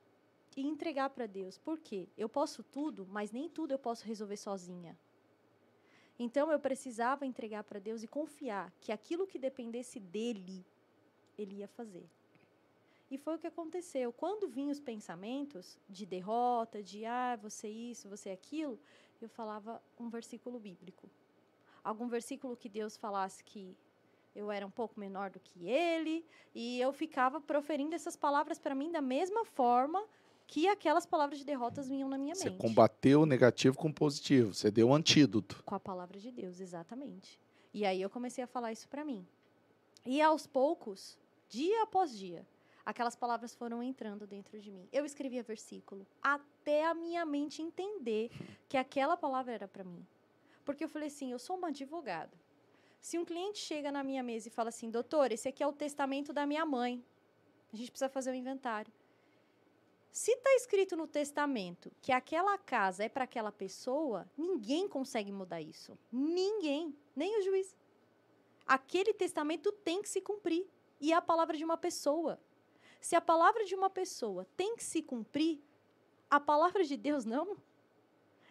[0.55, 1.57] e entregar para Deus.
[1.57, 2.07] Por quê?
[2.17, 4.97] Eu posso tudo, mas nem tudo eu posso resolver sozinha.
[6.19, 10.63] Então eu precisava entregar para Deus e confiar que aquilo que dependesse dele,
[11.37, 12.07] ele ia fazer.
[13.13, 14.11] E foi o que aconteceu.
[14.11, 18.79] Quando vinham os pensamentos de derrota, de ah, você isso, você aquilo,
[19.21, 21.07] eu falava um versículo bíblico.
[21.83, 23.77] Algum versículo que Deus falasse que
[24.35, 28.73] eu era um pouco menor do que ele, e eu ficava proferindo essas palavras para
[28.73, 30.03] mim da mesma forma
[30.47, 32.59] que aquelas palavras de derrotas vinham na minha Você mente.
[32.59, 34.55] combateu o negativo com o positivo.
[34.55, 35.61] Você deu um antídoto.
[35.63, 37.39] Com a palavra de Deus, exatamente.
[37.71, 39.23] E aí eu comecei a falar isso para mim.
[40.03, 41.15] E aos poucos,
[41.47, 42.43] dia após dia,
[42.85, 44.87] aquelas palavras foram entrando dentro de mim.
[44.91, 48.31] Eu escrevia versículo até a minha mente entender
[48.67, 50.05] que aquela palavra era para mim.
[50.65, 52.31] Porque eu falei assim, eu sou uma advogada.
[53.01, 55.73] Se um cliente chega na minha mesa e fala assim, doutor, esse aqui é o
[55.73, 57.03] testamento da minha mãe.
[57.73, 58.91] A gente precisa fazer o um inventário.
[60.09, 65.59] Se está escrito no testamento que aquela casa é para aquela pessoa, ninguém consegue mudar
[65.59, 65.97] isso.
[66.11, 67.75] Ninguém, nem o juiz.
[68.65, 70.67] Aquele testamento tem que se cumprir.
[71.01, 72.39] E é a palavra de uma pessoa.
[73.03, 75.59] Se a palavra de uma pessoa tem que se cumprir,
[76.29, 77.57] a palavra de Deus não.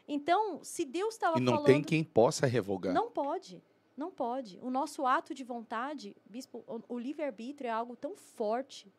[0.06, 1.48] Então, se Deus estava falando...
[1.48, 2.92] E não tem quem possa revogar.
[2.92, 3.62] Não pode.
[3.96, 4.58] Não pode.
[4.60, 8.92] O nosso ato de vontade, bispo, o, o livre-arbítrio é algo tão forte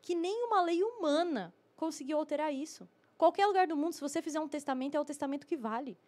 [0.00, 2.88] que nenhuma lei humana conseguiu alterar isso.
[3.18, 5.98] Qualquer lugar do mundo, se você fizer um testamento, é o testamento que vale.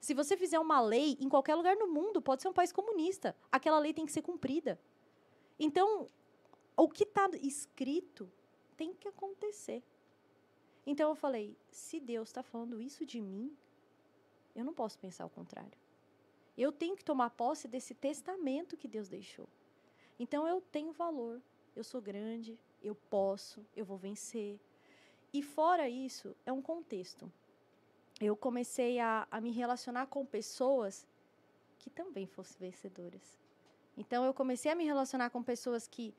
[0.00, 3.34] Se você fizer uma lei em qualquer lugar do mundo, pode ser um país comunista,
[3.50, 4.78] aquela lei tem que ser cumprida.
[5.58, 6.08] Então,
[6.76, 8.30] o que está escrito
[8.76, 9.82] tem que acontecer.
[10.86, 13.56] Então eu falei: se Deus está falando isso de mim,
[14.54, 15.78] eu não posso pensar o contrário.
[16.56, 19.48] Eu tenho que tomar posse desse testamento que Deus deixou.
[20.18, 21.42] Então eu tenho valor,
[21.74, 24.60] eu sou grande, eu posso, eu vou vencer,
[25.34, 27.28] e fora isso, é um contexto.
[28.20, 31.04] Eu comecei a, a me relacionar com pessoas
[31.76, 33.36] que também fossem vencedoras.
[33.96, 36.14] Então, eu comecei a me relacionar com pessoas que,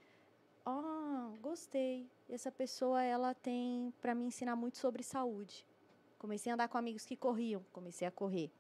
[0.66, 2.10] ah, oh, gostei.
[2.30, 5.66] Essa pessoa, ela tem para me ensinar muito sobre saúde.
[6.18, 8.52] Comecei a andar com amigos que corriam, comecei a correr.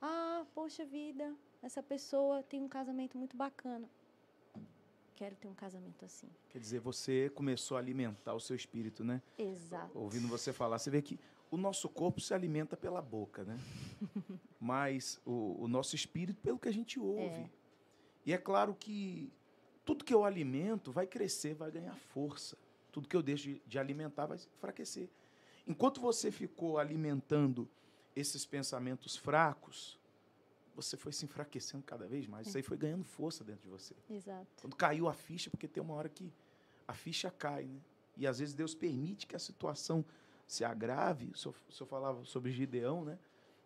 [0.00, 3.88] Ah, poxa vida, essa pessoa tem um casamento muito bacana
[5.18, 6.28] quero ter um casamento assim.
[6.48, 9.20] Quer dizer, você começou a alimentar o seu espírito, né?
[9.36, 9.98] Exato.
[9.98, 11.18] Ouvindo você falar, você vê que
[11.50, 13.58] o nosso corpo se alimenta pela boca, né?
[14.60, 17.20] Mas o, o, nosso espírito pelo que a gente ouve.
[17.20, 17.50] É.
[18.26, 19.32] E é claro que
[19.88, 22.58] tudo que eu alimento vai crescer, vai ganhar força.
[22.92, 25.08] Tudo que eu deixo de, de alimentar vai enfraquecer.
[25.66, 27.66] Enquanto você ficou alimentando
[28.14, 29.98] esses pensamentos fracos,
[30.76, 32.46] você foi se enfraquecendo cada vez mais.
[32.46, 32.50] É.
[32.50, 33.94] Isso aí foi ganhando força dentro de você.
[34.10, 34.46] Exato.
[34.60, 36.30] Quando caiu a ficha, porque tem uma hora que
[36.86, 37.80] a ficha cai, né?
[38.14, 40.04] E às vezes Deus permite que a situação
[40.46, 41.30] se agrave.
[41.32, 43.18] O senhor, o senhor falava sobre Gideão, né?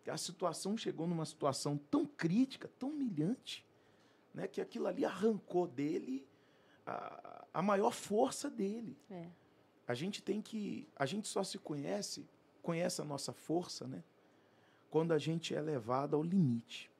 [0.07, 3.67] A situação chegou numa situação tão crítica, tão humilhante,
[4.35, 4.47] né?
[4.49, 6.27] Que aquilo ali arrancou dele
[6.87, 8.97] a, a maior força dele.
[9.11, 9.27] É.
[9.87, 10.89] A gente tem que.
[10.97, 12.27] A gente só se conhece,
[12.63, 14.03] conhece a nossa força, né?
[14.91, 16.91] Quando a gente é levado ao limite.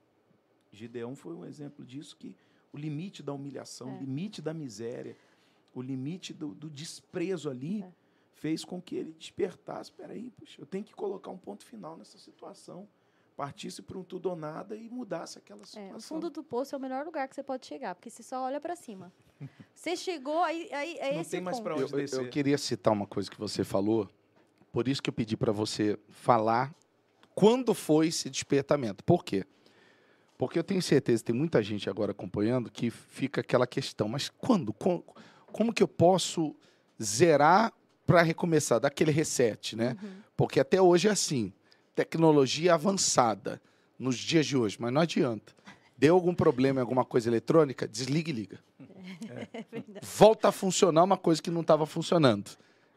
[0.71, 2.35] Gideão foi um exemplo disso, que
[2.73, 3.97] o limite da humilhação, é.
[3.97, 5.17] o limite da miséria,
[5.75, 7.93] o limite do, do desprezo ali é.
[8.33, 9.91] fez com que ele despertasse.
[9.91, 12.89] Espera aí, puxa, eu tenho que colocar um ponto final nessa situação.
[13.37, 15.95] Partisse para um tudo ou nada e mudasse aquela situação.
[15.95, 18.23] É, o fundo do poço é o melhor lugar que você pode chegar, porque você
[18.23, 19.13] só olha para cima.
[19.75, 22.21] você chegou, aí, aí é Não esse tem mais para onde eu, descer.
[22.21, 24.09] Eu queria citar uma coisa que você falou,
[24.71, 26.75] por isso que eu pedi para você falar
[27.35, 29.03] quando foi esse despertamento.
[29.03, 29.45] Por quê?
[30.37, 34.73] Porque eu tenho certeza, tem muita gente agora acompanhando que fica aquela questão, mas quando?
[34.73, 35.05] Como,
[35.47, 36.55] como que eu posso
[37.01, 37.73] zerar
[38.07, 39.97] para recomeçar, dar aquele reset, né?
[40.03, 40.11] Uhum.
[40.37, 41.53] Porque até hoje é assim,
[41.95, 43.61] tecnologia avançada
[43.99, 45.55] nos dias de hoje, mas não adianta.
[45.97, 48.59] Deu algum problema em alguma coisa eletrônica, desliga e liga.
[49.29, 49.65] É.
[50.03, 52.51] Volta a funcionar uma coisa que não estava funcionando.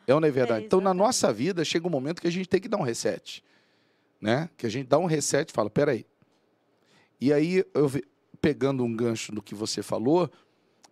[0.08, 0.64] É ou não é verdade?
[0.64, 2.84] É, então, na nossa vida, chega um momento que a gente tem que dar um
[2.84, 3.44] reset.
[4.22, 4.50] Né?
[4.58, 6.06] Que a gente dá um reset e fala, peraí,
[7.20, 7.92] e aí, eu
[8.42, 10.30] pegando um gancho no que você falou,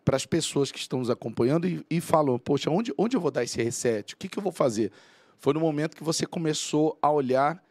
[0.03, 3.31] para as pessoas que estão nos acompanhando e, e falam, poxa, onde, onde eu vou
[3.31, 4.13] dar esse reset?
[4.13, 4.91] O que, que eu vou fazer?
[5.37, 7.63] Foi no momento que você começou a olhar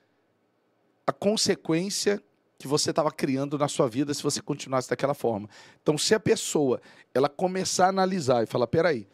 [1.06, 2.22] a consequência
[2.58, 5.48] que você estava criando na sua vida se você continuasse daquela forma.
[5.82, 6.80] Então, se a pessoa
[7.12, 9.08] ela começar a analisar e falar, peraí,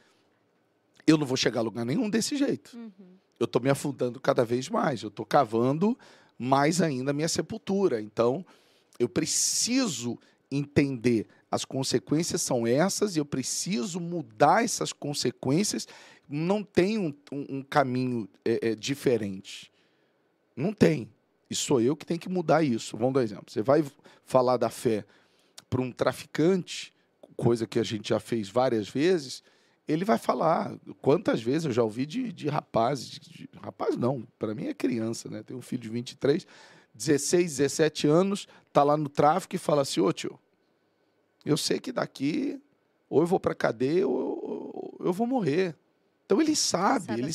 [1.07, 2.76] eu não vou chegar a lugar nenhum desse jeito.
[2.76, 3.16] Uhum.
[3.41, 5.03] Eu estou me afundando cada vez mais.
[5.03, 5.99] Eu estou cavando
[6.39, 8.03] mais ainda a minha sepultura.
[8.03, 8.45] Então,
[8.99, 10.18] eu preciso
[10.51, 15.89] entender as consequências são essas e eu preciso mudar essas consequências.
[16.28, 19.72] Não tem um, um, um caminho é, é, diferente.
[20.55, 21.09] Não tem.
[21.51, 22.96] E sou eu que tenho que mudar isso.
[22.96, 23.46] Vamos dar exemplo.
[23.49, 23.84] Você vai
[24.24, 25.05] falar da fé
[25.70, 26.92] para um traficante,
[27.36, 29.42] coisa que a gente já fez várias vezes,
[29.86, 30.76] ele vai falar.
[31.01, 34.74] Quantas vezes eu já ouvi de, de rapazes, de, de, rapaz não, para mim é
[34.74, 35.42] criança, né?
[35.42, 36.46] Tem um filho de 23,
[36.94, 40.38] 16, 17 anos, tá lá no tráfico e fala assim: ô tio,
[41.44, 42.61] eu sei que daqui
[43.09, 45.74] ou eu vou para cadeia ou, ou, ou eu vou morrer.
[46.29, 47.33] Então ele sabe, Sabe ele,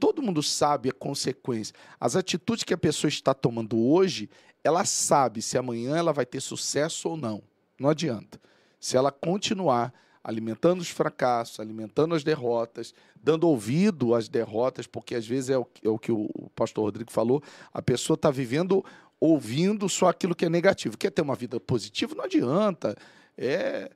[0.00, 1.72] todo mundo sabe a consequência.
[2.00, 4.28] As atitudes que a pessoa está tomando hoje,
[4.64, 7.40] ela sabe se amanhã ela vai ter sucesso ou não.
[7.78, 8.40] Não adianta.
[8.80, 15.24] Se ela continuar alimentando os fracassos, alimentando as derrotas, dando ouvido às derrotas, porque às
[15.26, 17.40] vezes é o, é o que o o pastor Rodrigo falou,
[17.72, 18.84] a pessoa está vivendo
[19.20, 20.98] ouvindo só aquilo que é negativo.
[20.98, 22.12] Quer ter uma vida positiva?
[22.16, 22.96] Não adianta.
[23.38, 23.88] É,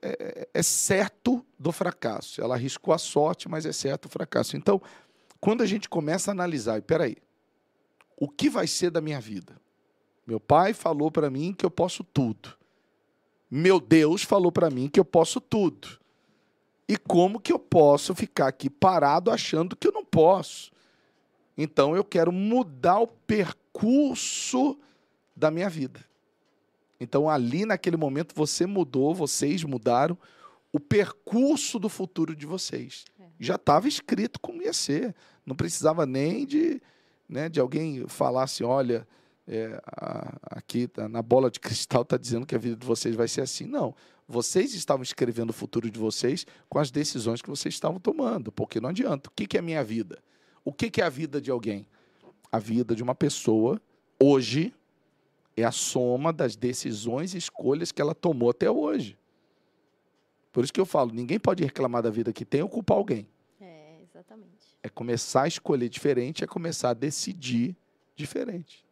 [0.00, 2.40] é, é certo do fracasso.
[2.40, 4.56] Ela arriscou a sorte, mas é certo o fracasso.
[4.56, 4.80] Então,
[5.40, 7.16] quando a gente começa a analisar, e peraí,
[8.16, 9.60] o que vai ser da minha vida?
[10.26, 12.56] Meu pai falou para mim que eu posso tudo.
[13.50, 16.00] Meu Deus falou para mim que eu posso tudo.
[16.88, 20.70] E como que eu posso ficar aqui parado achando que eu não posso?
[21.56, 24.78] Então eu quero mudar o percurso
[25.34, 26.00] da minha vida.
[27.02, 30.16] Então ali naquele momento você mudou, vocês mudaram
[30.72, 33.04] o percurso do futuro de vocês.
[33.18, 33.24] É.
[33.38, 35.14] Já estava escrito como ia ser.
[35.44, 36.80] Não precisava nem de,
[37.28, 39.06] né, de alguém falar assim, olha,
[39.46, 43.14] é, a- aqui tá- na bola de cristal está dizendo que a vida de vocês
[43.16, 43.66] vai ser assim.
[43.66, 43.94] Não.
[44.28, 48.80] Vocês estavam escrevendo o futuro de vocês com as decisões que vocês estavam tomando, porque
[48.80, 49.28] não adianta.
[49.28, 50.18] O que, que é a minha vida?
[50.64, 51.86] O que, que é a vida de alguém?
[52.50, 53.80] A vida de uma pessoa,
[54.22, 54.72] hoje,
[55.56, 59.18] é a soma das decisões e escolhas que ela tomou até hoje.
[60.52, 63.26] Por isso que eu falo, ninguém pode reclamar da vida que tem ou culpar alguém.
[63.60, 64.76] É, exatamente.
[64.82, 67.76] É começar a escolher diferente, é começar a decidir
[68.14, 68.84] diferente.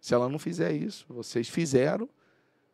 [0.00, 2.08] Se ela não fizer isso, vocês fizeram,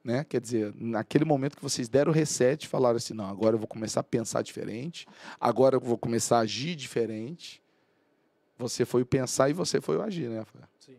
[0.03, 0.25] né?
[0.25, 3.69] Quer dizer, naquele momento que vocês deram o reset, falaram assim, não, agora eu vou
[3.69, 5.07] começar a pensar diferente,
[5.41, 7.63] agora eu vou começar a agir diferente.
[8.59, 10.39] Você foi o pensar e você foi o agir, né?
[10.39, 10.65] Rafael?
[10.79, 10.97] Sim.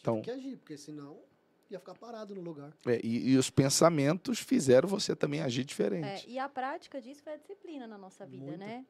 [0.00, 1.18] Então- Tive que agir, porque senão
[1.70, 2.72] ia ficar parado no lugar.
[2.86, 6.28] É, e, e os pensamentos fizeram você também agir É, diferente.
[6.30, 8.58] e a prática disso foi a disciplina na nossa vida, Muito.
[8.60, 8.84] né?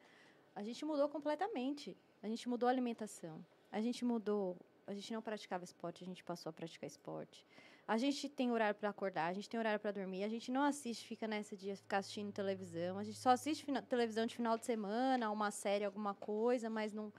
[0.54, 1.96] A gente mudou completamente.
[2.22, 3.44] A gente mudou a alimentação.
[3.70, 4.56] A gente mudou.
[4.86, 7.44] A gente não praticava esporte, a gente passou a praticar esporte.
[7.88, 10.24] A gente tem horário para acordar, a gente tem horário para dormir.
[10.24, 12.98] A gente não assiste, fica nessa dia ficar assistindo televisão.
[12.98, 17.12] A gente só assiste televisão de final de semana, uma série, alguma coisa, mas não.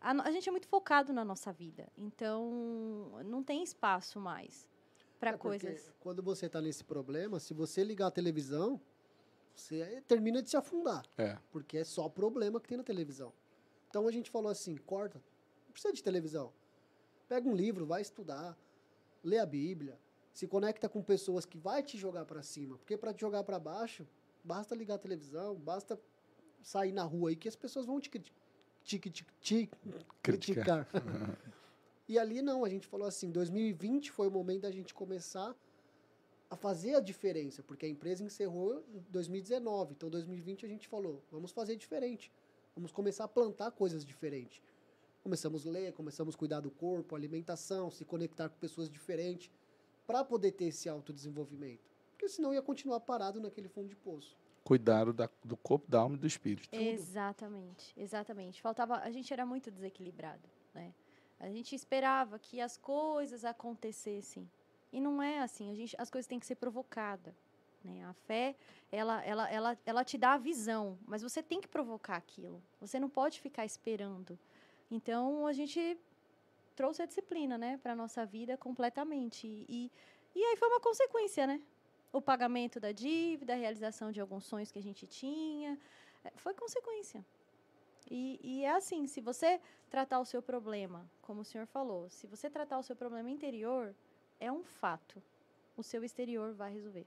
[0.00, 1.88] A, a gente é muito focado na nossa vida.
[1.96, 4.68] Então, não tem espaço mais
[5.24, 5.92] para É, coisas.
[6.00, 8.80] Quando você está nesse problema, se você ligar a televisão,
[9.54, 11.04] você termina de se afundar.
[11.16, 11.38] É.
[11.50, 13.32] Porque é só problema que tem na televisão.
[13.88, 15.22] Então a gente falou assim, corta,
[15.66, 16.52] não precisa de televisão.
[17.28, 18.56] Pega um livro, vai estudar,
[19.22, 19.98] lê a Bíblia,
[20.32, 23.58] se conecta com pessoas que vai te jogar para cima, porque para te jogar para
[23.58, 24.06] baixo,
[24.42, 25.98] basta ligar a televisão, basta
[26.62, 28.20] sair na rua aí que as pessoas vão te, cri-
[28.82, 29.70] te, te, te, te
[30.22, 30.86] Criticar.
[30.86, 30.88] criticar.
[32.08, 35.54] e ali não, a gente falou assim, 2020 foi o momento da gente começar
[36.50, 39.92] a fazer a diferença, porque a empresa encerrou em 2019.
[39.94, 42.30] Então, 2020 a gente falou, vamos fazer diferente.
[42.76, 44.62] Vamos começar a plantar coisas diferentes.
[45.22, 49.50] Começamos a ler, começamos a cuidar do corpo, alimentação, se conectar com pessoas diferentes,
[50.06, 51.90] para poder ter esse autodesenvolvimento.
[52.10, 54.36] Porque senão ia continuar parado naquele fundo de poço.
[54.62, 56.68] Cuidaram da- do corpo, da alma e do espírito.
[56.74, 58.60] Exatamente, exatamente.
[58.60, 60.42] Faltava, a gente era muito desequilibrado,
[60.74, 60.92] né?
[61.38, 64.48] A gente esperava que as coisas acontecessem
[64.92, 65.70] e não é assim.
[65.70, 67.34] A gente, as coisas têm que ser provocadas,
[67.84, 68.04] né?
[68.04, 68.54] A fé,
[68.90, 72.62] ela, ela, ela, ela te dá a visão, mas você tem que provocar aquilo.
[72.80, 74.38] Você não pode ficar esperando.
[74.90, 75.98] Então a gente
[76.76, 79.90] trouxe a disciplina, né, para nossa vida completamente e,
[80.34, 81.60] e aí foi uma consequência, né?
[82.12, 85.78] O pagamento da dívida, a realização de alguns sonhos que a gente tinha,
[86.24, 87.24] é, foi consequência.
[88.10, 92.26] E, e é assim, se você tratar o seu problema, como o senhor falou, se
[92.26, 93.94] você tratar o seu problema interior,
[94.38, 95.22] é um fato.
[95.76, 97.06] O seu exterior vai resolver.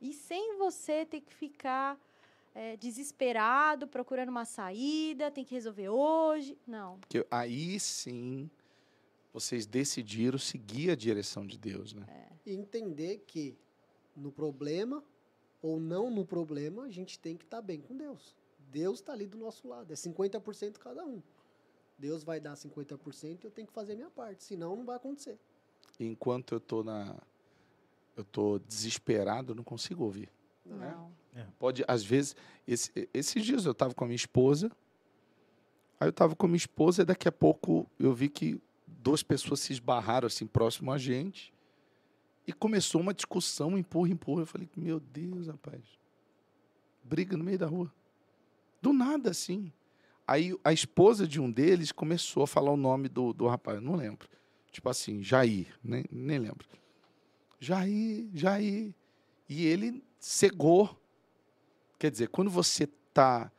[0.00, 1.98] E sem você ter que ficar
[2.54, 6.58] é, desesperado, procurando uma saída, tem que resolver hoje.
[6.66, 6.98] Não.
[6.98, 8.50] Porque aí sim
[9.32, 12.06] vocês decidiram seguir a direção de Deus, né?
[12.44, 13.56] E entender que
[14.14, 15.02] no problema
[15.62, 18.34] ou não no problema, a gente tem que estar bem com Deus.
[18.72, 19.92] Deus está ali do nosso lado.
[19.92, 21.22] É 50% cada um.
[21.98, 24.42] Deus vai dar 50% e eu tenho que fazer a minha parte.
[24.44, 25.38] Senão, não vai acontecer.
[26.00, 27.14] E enquanto eu tô na
[28.16, 30.28] eu tô desesperado, eu não consigo ouvir.
[30.66, 31.12] Não.
[31.58, 32.36] Pode, às vezes,
[32.68, 34.70] esse- esses dias eu estava com a minha esposa,
[35.98, 39.22] aí eu estava com a minha esposa e daqui a pouco eu vi que duas
[39.22, 41.54] pessoas se esbarraram assim próximo a gente
[42.46, 44.42] e começou uma discussão, empurra, empurra.
[44.42, 45.82] Eu falei, meu Deus, rapaz,
[47.02, 47.90] briga no meio da rua.
[48.82, 49.72] Do nada, assim.
[50.26, 53.82] Aí a esposa de um deles começou a falar o nome do, do rapaz, eu
[53.82, 54.28] não lembro.
[54.70, 56.66] Tipo assim, Jair, nem, nem lembro.
[57.60, 58.92] Jair, Jair.
[59.48, 60.98] E ele cegou.
[61.98, 63.50] Quer dizer, quando você está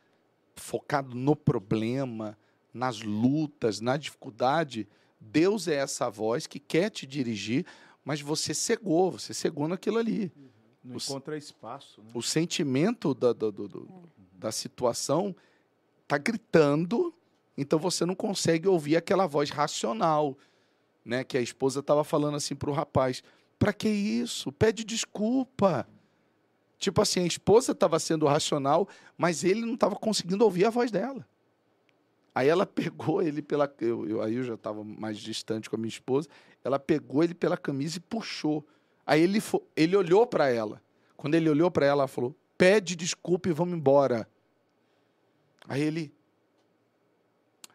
[0.56, 2.38] focado no problema,
[2.74, 4.88] nas lutas, na dificuldade,
[5.20, 7.66] Deus é essa voz que quer te dirigir,
[8.04, 10.32] mas você cegou, você cegou naquilo ali.
[10.84, 12.10] Não O s- encontra espaço, né?
[12.14, 14.04] O sentimento da, da, do- do-
[14.44, 15.36] da situação
[16.04, 17.14] está gritando,
[17.58, 20.38] então você não consegue ouvir aquela voz racional,
[21.04, 21.24] né?
[21.24, 23.24] Que a esposa estava falando assim para o rapaz:
[23.58, 24.52] para que isso?
[24.52, 25.88] Pede desculpa.
[26.78, 28.88] Tipo assim, a esposa estava sendo racional,
[29.18, 31.26] mas ele não estava conseguindo ouvir a voz dela.
[32.36, 33.74] Aí ela pegou ele pela.
[33.80, 36.28] Eu, eu- aí eu já estava mais distante com a minha esposa.
[36.64, 38.66] Ela pegou ele pela camisa e puxou.
[39.06, 39.42] Aí ele,
[39.76, 40.82] ele olhou para ela.
[41.16, 44.28] Quando ele olhou para ela, ela falou: pede desculpa e vamos embora.
[45.68, 46.14] Aí ele.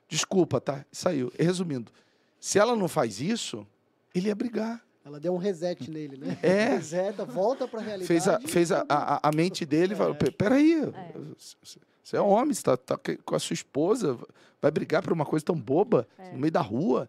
[0.08, 0.84] Desculpa, tá?
[0.90, 1.30] Saiu.
[1.38, 1.92] Resumindo,
[2.40, 3.66] se ela não faz isso,
[4.14, 4.82] ele ia brigar.
[5.04, 6.38] Ela deu um reset nele, né?
[6.42, 6.68] É.
[6.76, 8.06] Reseta, volta para a realidade.
[8.08, 10.76] Fez a, fez a, a, a mente dele e falou: "Pe- peraí,
[12.02, 14.18] você é homem, você está com a sua esposa,
[14.60, 16.32] vai brigar por uma coisa tão boba É.
[16.32, 17.08] no meio da rua.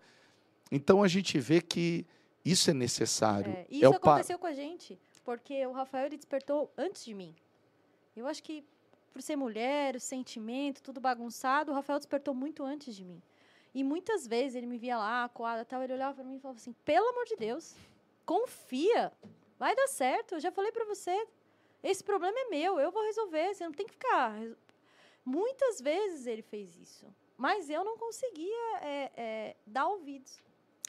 [0.72, 2.06] Então a gente vê que
[2.46, 3.52] isso é necessário.
[3.52, 6.72] É, e É isso o pa- aconteceu com a gente, porque o Rafael ele despertou
[6.78, 7.34] antes de mim.
[8.16, 8.64] Eu acho que
[9.10, 13.22] por ser mulher, o sentimento, tudo bagunçado, o Rafael despertou muito antes de mim.
[13.74, 16.58] E muitas vezes ele me via lá, coada, tal, ele olhava para mim e falava
[16.58, 17.76] assim: "Pelo amor de Deus,
[18.26, 19.12] confia,
[19.58, 20.36] vai dar certo.
[20.36, 21.28] Eu já falei para você,
[21.84, 24.30] esse problema é meu, eu vou resolver, você não tem que ficar".
[24.30, 24.58] reso-"
[25.24, 27.06] Muitas vezes ele fez isso,
[27.38, 30.42] mas eu não conseguia é, é, dar ouvidos.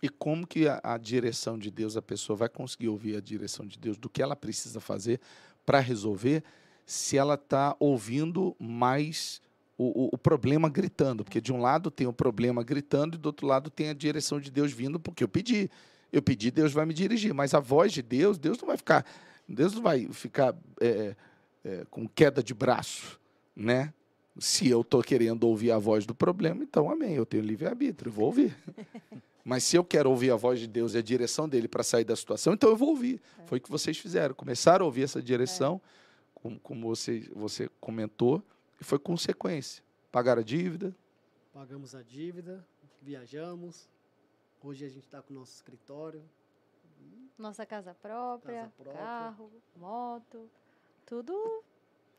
[0.02, 3.66] E como que a, a direção de Deus, a pessoa vai conseguir ouvir a direção
[3.66, 5.20] de Deus do que ela precisa fazer
[5.66, 6.42] para resolver,
[6.90, 9.40] se ela está ouvindo mais
[9.78, 11.22] o, o- o problema gritando?
[11.24, 14.40] Porque de um lado tem o problema gritando e do outro lado tem a direção
[14.40, 15.70] de Deus vindo, porque eu pedi.
[16.12, 17.32] Eu pedi, Deus vai me dirigir.
[17.32, 19.06] Mas a voz de Deus, Deus não vai ficar,
[19.48, 21.14] Deus não vai ficar é,
[21.64, 23.20] é, com queda de braço,
[23.54, 23.94] né?
[24.38, 28.26] Se eu estou querendo ouvir a voz do problema, então amém, eu tenho livre-arbítrio, vou
[28.26, 28.56] ouvir.
[29.44, 32.04] Mas se eu quero ouvir a voz de Deus e a direção dele para sair
[32.04, 33.20] da situação, então eu vou ouvir.
[33.46, 34.34] Foi o que vocês fizeram.
[34.34, 35.80] Começaram a ouvir essa direção,
[36.42, 38.42] como, como você, você comentou,
[38.80, 39.82] e foi consequência.
[40.10, 40.94] Pagaram a dívida,
[41.52, 42.64] Pagamos a dívida,
[43.02, 43.88] viajamos.
[44.62, 46.22] Hoje a gente está com o nosso escritório.
[47.36, 49.02] Nossa casa própria, Casa própria.
[49.02, 50.48] carro, moto,
[51.06, 51.64] tudo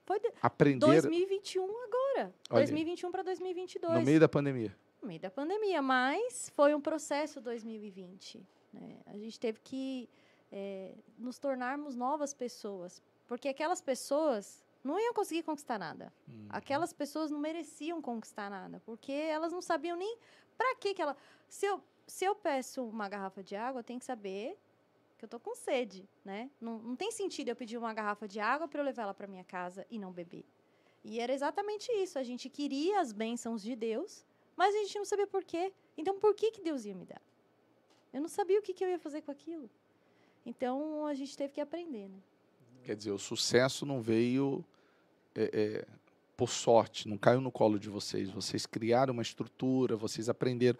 [0.05, 2.33] foi de aprenderam 2021 agora.
[2.49, 2.65] Olha aí.
[2.67, 3.93] 2021 para 2022.
[3.99, 4.75] no meio da pandemia.
[5.01, 8.45] No meio da pandemia, mas foi um processo 2020.
[8.73, 8.99] né?
[9.05, 10.09] A gente teve que
[10.51, 13.01] eh, nos tornarmos novas pessoas,
[13.31, 16.11] porque aquelas pessoas não iam conseguir conquistar nada.
[16.27, 16.47] Hum.
[16.49, 20.17] Aquelas pessoas não mereciam conquistar nada, porque elas não sabiam nem
[20.57, 21.15] para que que ela.
[21.47, 24.59] Se eu, se eu peço uma garrafa de água, eu tenho que saber
[25.17, 26.51] que eu tô com sede, né?
[26.59, 29.27] Não, não tem sentido eu pedir uma garrafa de água para eu levar ela para
[29.27, 30.43] minha casa e não beber.
[31.01, 32.19] E era exatamente isso.
[32.19, 34.25] A gente queria as bênçãos de Deus,
[34.57, 35.71] mas a gente não sabia por quê.
[35.97, 37.21] Então, por que que Deus ia me dar?
[38.11, 39.69] Eu não sabia o que, que eu ia fazer com aquilo.
[40.45, 42.19] Então, a gente teve que aprender, né?
[42.83, 44.63] Quer dizer, o sucesso não veio
[45.35, 45.87] é, é,
[46.35, 48.29] por sorte, não caiu no colo de vocês.
[48.29, 50.79] Vocês criaram uma estrutura, vocês aprenderam.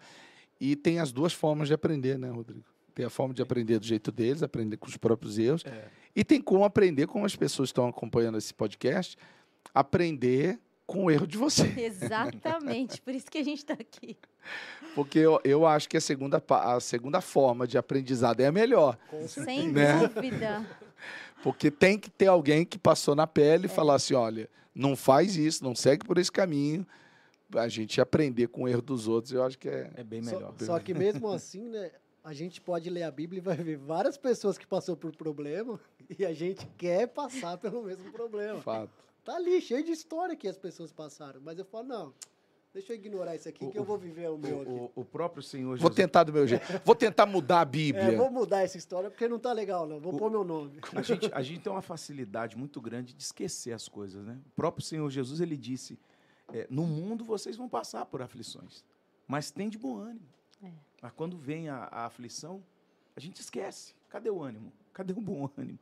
[0.60, 2.64] E tem as duas formas de aprender, né, Rodrigo?
[2.94, 5.64] Tem a forma de aprender do jeito deles, aprender com os próprios erros.
[5.64, 5.88] É.
[6.14, 9.16] E tem como aprender, como as pessoas estão acompanhando esse podcast,
[9.74, 11.72] aprender com o erro de vocês.
[12.02, 13.00] Exatamente.
[13.00, 14.16] por isso que a gente está aqui.
[14.94, 18.98] Porque eu, eu acho que a segunda, a segunda forma de aprendizado é a melhor.
[19.08, 20.06] Com Sem Né?
[20.08, 20.66] dúvida.
[21.42, 25.36] Porque tem que ter alguém que passou na pele e falar assim: olha, não faz
[25.36, 26.86] isso, não segue por esse caminho.
[27.54, 29.90] A gente aprender com o erro dos outros, eu acho que é.
[29.96, 30.54] É bem Só- melhor.
[30.60, 31.90] Só, que mesmo assim, né?
[32.24, 35.80] A gente pode ler a Bíblia e vai ver várias pessoas que passou por problema
[36.16, 38.60] e a gente quer passar pelo mesmo problema.
[38.60, 38.92] Fato.
[39.24, 41.40] Tá ali, cheio de história que as pessoas passaram.
[41.40, 42.14] Mas eu falo, não,
[42.74, 44.70] Deixa eu ignorar isso aqui, que eu vou viver o meu aqui.
[44.70, 45.94] O, o, o próprio Senhor Vou Jesus.
[45.94, 46.64] tentar do meu jeito.
[46.86, 48.16] Vou tentar mudar a É, Bíblia.
[48.16, 50.00] vou mudar essa história porque não tá legal, não.
[50.00, 50.80] Vou O- pôr meu nome.
[50.96, 54.40] A gente, a gente tem uma facilidade muito grande de esquecer as coisas, né?
[54.46, 55.98] O próprio Senhor Jesus, ele disse,
[56.50, 58.82] é, no mundo vocês vão passar por aflições,
[59.28, 60.26] mas tem de bom ânimo.
[60.62, 60.70] É.
[61.02, 62.64] Mas quando vem a, a aflição,
[63.14, 63.94] a gente esquece.
[64.08, 64.72] Cadê o ânimo?
[64.94, 65.78] Cadê o bom ânimo?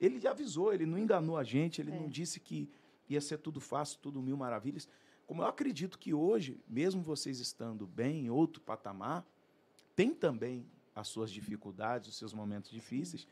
[0.00, 1.94] Ele já avisou, ele não enganou a gente, ele É.
[2.00, 2.66] não disse que
[3.10, 4.88] ia ser tudo fácil, tudo mil maravilhas.
[5.26, 9.26] Como eu acredito que hoje, mesmo vocês estando bem em outro patamar,
[9.94, 13.26] tem também as suas dificuldades, os seus momentos difíceis,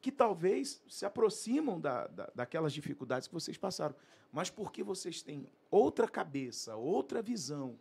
[0.00, 3.94] que talvez se aproximam da, da, daquelas dificuldades que vocês passaram.
[4.32, 7.78] Mas porque vocês têm outra cabeça, outra visão,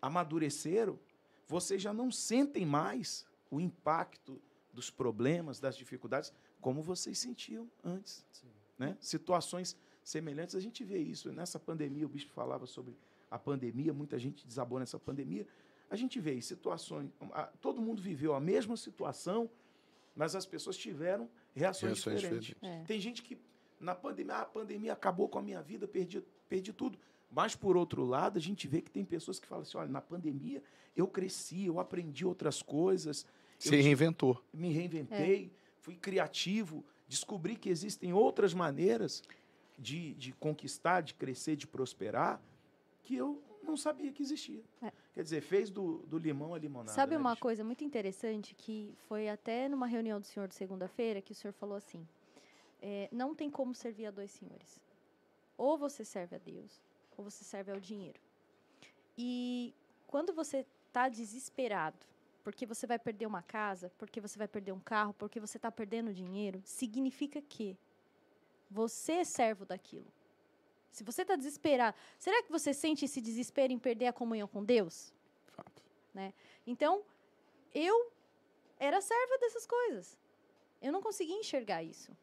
[0.00, 0.98] amadureceram,
[1.46, 4.40] vocês já não sentem mais o impacto
[4.72, 8.24] dos problemas, das dificuldades, como vocês sentiam antes.
[8.78, 8.96] Né?
[9.00, 11.32] Situações semelhantes, a gente vê isso.
[11.32, 12.96] Nessa pandemia, o bispo falava sobre
[13.30, 15.46] a pandemia, muita gente desabou nessa pandemia.
[15.88, 17.10] A gente vê situações,
[17.60, 19.50] todo mundo viveu a mesma situação,
[20.14, 22.46] mas as pessoas tiveram reações, Reações diferentes.
[22.48, 22.82] diferentes.
[22.82, 22.86] É.
[22.86, 23.38] Tem gente que
[23.78, 26.98] na pandemia, ah, a pandemia acabou com a minha vida, perdi, perdi tudo.
[27.30, 30.00] Mas, por outro lado, a gente vê que tem pessoas que falam assim: olha, na
[30.00, 30.62] pandemia
[30.96, 33.24] eu cresci, eu aprendi outras coisas,
[33.58, 34.42] Se eu reinventou.
[34.52, 39.22] me reinventei, fui criativo, descobri que existem outras maneiras
[39.80, 42.40] de, de conquistar, de crescer, de prosperar,
[43.02, 44.62] que eu não sabia que existia.
[44.82, 44.92] É.
[45.14, 46.92] Quer dizer, fez do, do limão a limonada.
[46.92, 47.42] Sabe né, uma bicho?
[47.42, 51.52] coisa muito interessante que foi até numa reunião do senhor de segunda-feira que o senhor
[51.54, 52.06] falou assim:
[52.82, 54.80] é, não tem como servir a dois senhores.
[55.56, 56.80] Ou você serve a Deus,
[57.16, 58.20] ou você serve ao dinheiro.
[59.16, 59.74] E
[60.06, 61.98] quando você está desesperado,
[62.42, 65.70] porque você vai perder uma casa, porque você vai perder um carro, porque você está
[65.70, 67.76] perdendo dinheiro, significa que
[68.70, 70.06] você é servo daquilo.
[70.90, 74.64] Se você está desesperado, será que você sente esse desespero em perder a comunhão com
[74.64, 75.12] Deus?
[75.46, 75.82] Fato.
[76.66, 77.02] Então,
[77.74, 78.12] eu
[78.78, 80.18] era serva dessas coisas.
[80.80, 82.16] Eu não conseguia enxergar isso.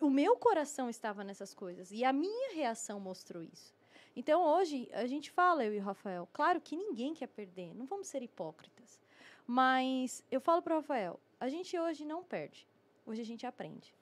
[0.00, 3.74] O meu coração estava nessas coisas e a minha reação mostrou isso.
[4.14, 7.86] Então, hoje, a gente fala, eu e o Rafael, claro que ninguém quer perder, não
[7.86, 9.00] vamos ser hipócritas.
[9.46, 12.68] Mas eu falo para o Rafael, a gente hoje não perde,
[13.06, 13.94] hoje a gente aprende.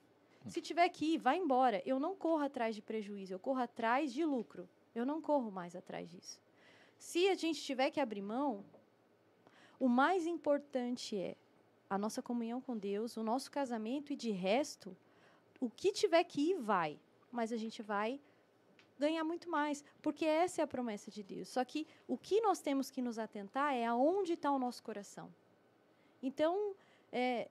[0.49, 1.81] Se tiver que ir, vai embora.
[1.85, 4.67] Eu não corro atrás de prejuízo, eu corro atrás de lucro.
[4.93, 6.39] Eu não corro mais atrás disso.
[6.97, 8.65] Se a gente tiver que abrir mão,
[9.79, 11.35] o mais importante é
[11.89, 14.95] a nossa comunhão com Deus, o nosso casamento e de resto,
[15.59, 16.99] o que tiver que ir, vai.
[17.31, 18.19] Mas a gente vai
[18.97, 21.49] ganhar muito mais, porque essa é a promessa de Deus.
[21.49, 25.31] Só que o que nós temos que nos atentar é aonde está o nosso coração.
[26.21, 26.75] Então,
[27.11, 27.47] é,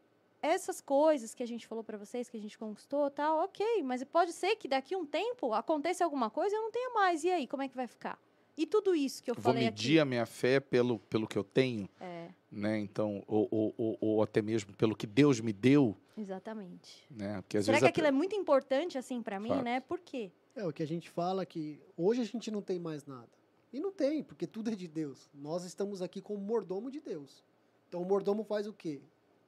[0.47, 4.03] essas coisas que a gente falou para vocês, que a gente conquistou, tal, ok, mas
[4.05, 7.25] pode ser que daqui a um tempo aconteça alguma coisa e eu não tenha mais.
[7.25, 8.19] E aí, como é que vai ficar?
[8.57, 10.01] E tudo isso que eu Vou falei medir aqui.
[10.01, 12.79] a minha fé pelo, pelo que eu tenho, É, né?
[12.79, 17.05] Então, ou, ou, ou, ou até mesmo pelo que Deus me deu, exatamente.
[17.11, 17.43] né?
[17.43, 19.63] Porque às Será vezes que a aquilo é muito importante assim para mim, Fato.
[19.63, 19.81] né?
[19.81, 20.31] Por quê?
[20.55, 23.29] É o que a gente fala que hoje a gente não tem mais nada.
[23.73, 25.29] E não tem, porque tudo é de Deus.
[25.35, 27.45] Nós estamos aqui como mordomo de Deus.
[27.89, 29.03] Então o mordomo faz o quê?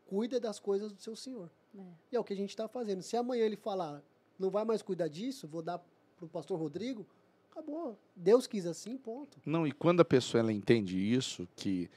[0.08, 1.50] Cuida das coisas do seu senhor.
[1.78, 1.82] É.
[2.12, 3.02] E é o que a gente está fazendo.
[3.02, 4.02] Se amanhã ele falar,
[4.38, 5.78] não vai mais cuidar disso, vou dar
[6.16, 7.06] para o pastor Rodrigo,
[7.52, 7.98] acabou.
[8.16, 9.38] Deus quis assim, ponto.
[9.44, 11.90] Não, e quando a pessoa ela entende isso, que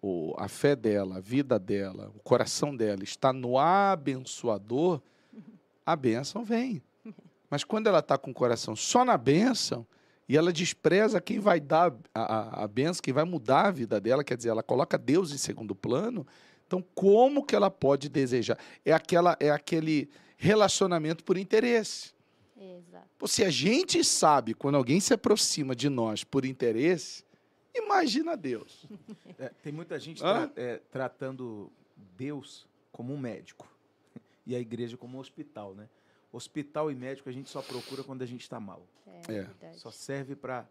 [0.00, 5.02] o, a fé dela, a vida dela, o coração dela está no abençoador,
[5.84, 6.82] a bênção vem.
[7.50, 9.86] Mas quando ela está com o coração só na bênção,
[10.26, 14.00] e ela despreza quem vai dar a, a, a bênção, quem vai mudar a vida
[14.00, 16.24] dela, quer dizer, ela coloca Deus em segundo plano,
[16.70, 18.56] então como que ela pode desejar?
[18.84, 22.12] É, aquela, é aquele relacionamento por interesse.
[22.56, 23.26] Exato.
[23.26, 27.24] Se a gente sabe quando alguém se aproxima de nós por interesse,
[27.74, 28.86] imagina Deus.
[29.36, 31.72] É, tem muita gente tra- é, tratando
[32.16, 33.66] Deus como um médico
[34.46, 35.88] e a igreja como um hospital, né?
[36.32, 38.86] Hospital e médico a gente só procura quando a gente está mal.
[39.28, 39.42] É, É.
[39.42, 39.76] verdade.
[39.80, 40.64] Só serve para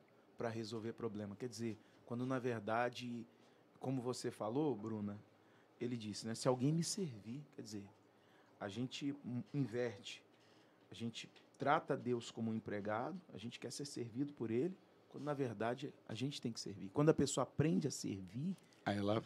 [0.50, 1.36] resolver problema.
[1.36, 3.26] Quer dizer, quando na verdade,
[3.82, 5.20] como você falou, Bruna,
[5.80, 6.36] ele disse, né?
[6.36, 7.84] Se alguém me servir, quer dizer,
[8.60, 9.16] a gente
[9.54, 10.24] inverte.
[10.92, 14.76] A gente trata Deus como um empregado, a gente quer ser servido por ele,
[15.10, 16.90] quando na verdade a gente tem que servir.
[16.94, 18.56] Quando a pessoa aprende a servir,
[18.86, 19.22] Aí ela,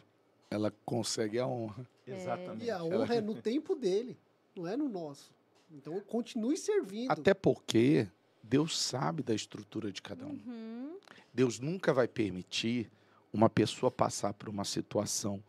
[0.50, 1.88] ela consegue a honra.
[2.06, 2.12] É.
[2.16, 2.64] exatamente.
[2.66, 4.16] E a Ela- honra é no tempo dele,
[4.54, 5.32] não é no nosso.
[5.70, 7.10] Então continue servindo.
[7.10, 8.06] Até porque
[8.42, 10.38] Deus sabe da estrutura de cada um.
[10.46, 10.98] Uhum.
[11.32, 12.90] Deus nunca vai permitir
[13.32, 15.42] uma pessoa passar por uma situação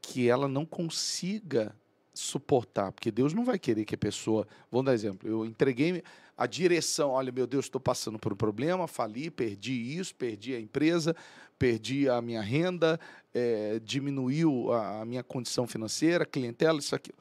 [0.00, 1.74] que ela não consiga
[2.12, 4.46] suportar, porque Deus não vai querer que a pessoa.
[4.70, 5.28] Vamos dar exemplo.
[5.28, 6.02] Eu entreguei
[6.36, 7.10] a direção.
[7.10, 11.14] Olha, meu Deus, estou passando por um problema, fali, perdi isso, perdi a empresa,
[11.58, 12.98] perdi a minha renda,
[13.34, 17.12] é, diminuiu a, a minha condição financeira, clientela, isso aqui.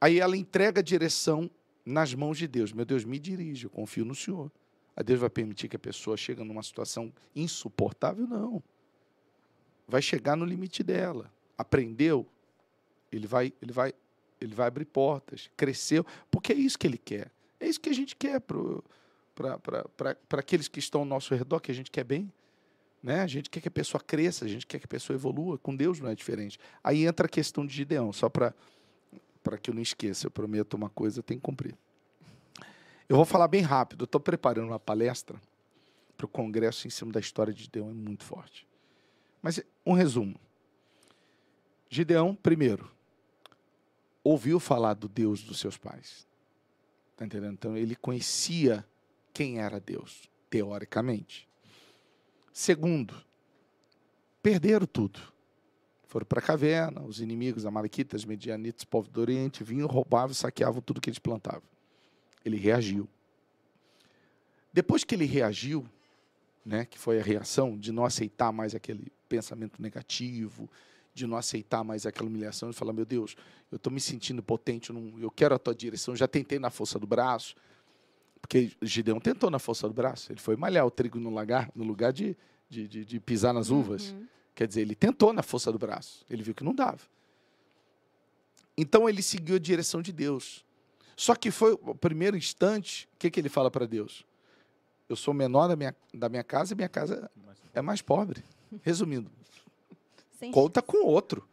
[0.00, 1.50] Aí ela entrega a direção
[1.84, 2.72] nas mãos de Deus.
[2.72, 4.50] Meu Deus, me dirige, eu confio no Senhor.
[4.94, 8.26] A Deus vai permitir que a pessoa chegue numa situação insuportável?
[8.26, 8.62] Não.
[9.86, 11.30] Vai chegar no limite dela.
[11.56, 12.26] Aprendeu?
[13.10, 13.94] Ele vai, ele vai,
[14.40, 15.50] ele vai abrir portas.
[15.56, 17.30] Cresceu, porque é isso que ele quer.
[17.58, 18.82] É isso que a gente quer para
[20.38, 22.30] aqueles que estão ao nosso redor, que a gente quer bem.
[23.02, 23.20] Né?
[23.20, 25.58] A gente quer que a pessoa cresça, a gente quer que a pessoa evolua.
[25.58, 26.58] Com Deus não é diferente.
[26.82, 28.52] Aí entra a questão de Gideão, só para
[29.60, 30.26] que eu não esqueça.
[30.26, 31.76] Eu prometo uma coisa, eu tenho que cumprir.
[33.08, 34.04] Eu vou falar bem rápido.
[34.04, 35.40] Estou preparando uma palestra
[36.16, 38.66] para o congresso em cima da história de Gideão, é muito forte.
[39.42, 40.34] Mas um resumo.
[41.88, 42.90] Gideão, primeiro,
[44.22, 46.26] ouviu falar do Deus dos seus pais.
[47.12, 47.54] Está entendendo?
[47.54, 48.84] Então ele conhecia
[49.32, 51.48] quem era Deus, teoricamente.
[52.52, 53.14] Segundo,
[54.42, 55.20] perderam tudo.
[56.06, 61.00] Foram para a caverna, os inimigos, amalequitas, medianitas, povo do Oriente, vinham, roubavam saqueavam tudo
[61.00, 61.68] que eles plantavam.
[62.44, 63.08] Ele reagiu.
[64.72, 65.86] Depois que ele reagiu,
[66.64, 70.68] né, que foi a reação de não aceitar mais aquele pensamento negativo,
[71.16, 73.34] de não aceitar mais aquela humilhação, de falar, meu Deus,
[73.72, 76.68] eu estou me sentindo potente, eu, não, eu quero a tua direção, já tentei na
[76.68, 77.56] força do braço,
[78.38, 81.84] porque Gideão tentou na força do braço, ele foi malhar o trigo no lugar, no
[81.84, 82.36] lugar de,
[82.68, 84.10] de, de, de pisar nas uvas.
[84.10, 84.26] Uhum.
[84.54, 87.00] Quer dizer, ele tentou na força do braço, ele viu que não dava.
[88.76, 90.64] Então ele seguiu a direção de Deus.
[91.16, 94.22] Só que foi o primeiro instante, o que, que ele fala para Deus?
[95.08, 97.30] Eu sou menor da minha, da minha casa e minha casa
[97.72, 98.44] é mais pobre.
[98.82, 99.30] Resumindo,
[100.38, 100.92] Sem conta chance.
[100.92, 101.46] com outro.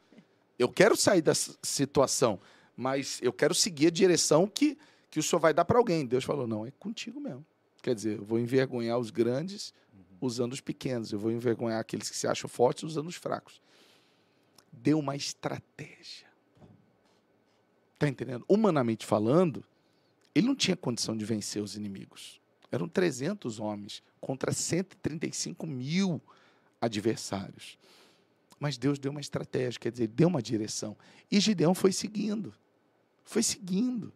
[0.57, 2.39] Eu quero sair dessa situação,
[2.75, 4.77] mas eu quero seguir a direção que,
[5.09, 6.05] que o senhor vai dar para alguém.
[6.05, 7.45] Deus falou: não, é contigo mesmo.
[7.81, 9.73] Quer dizer, eu vou envergonhar os grandes
[10.21, 11.11] usando os pequenos.
[11.11, 13.61] Eu vou envergonhar aqueles que se acham fortes usando os fracos.
[14.71, 16.27] Deu uma estratégia.
[17.93, 18.45] Está entendendo?
[18.47, 19.63] Humanamente falando,
[20.33, 22.41] ele não tinha condição de vencer os inimigos.
[22.71, 26.21] Eram 300 homens contra 135 mil
[26.81, 27.77] adversários.
[28.63, 30.95] Mas Deus deu uma estratégia, quer dizer, deu uma direção.
[31.29, 32.53] E Gideão foi seguindo.
[33.25, 34.13] Foi seguindo.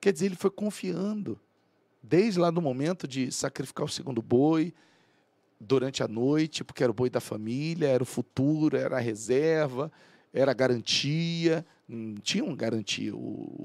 [0.00, 1.38] Quer dizer, ele foi confiando.
[2.02, 4.74] Desde lá no momento de sacrificar o segundo boi,
[5.60, 9.92] durante a noite, porque era o boi da família, era o futuro, era a reserva,
[10.34, 11.64] era a garantia.
[11.86, 13.12] Não tinham garantia.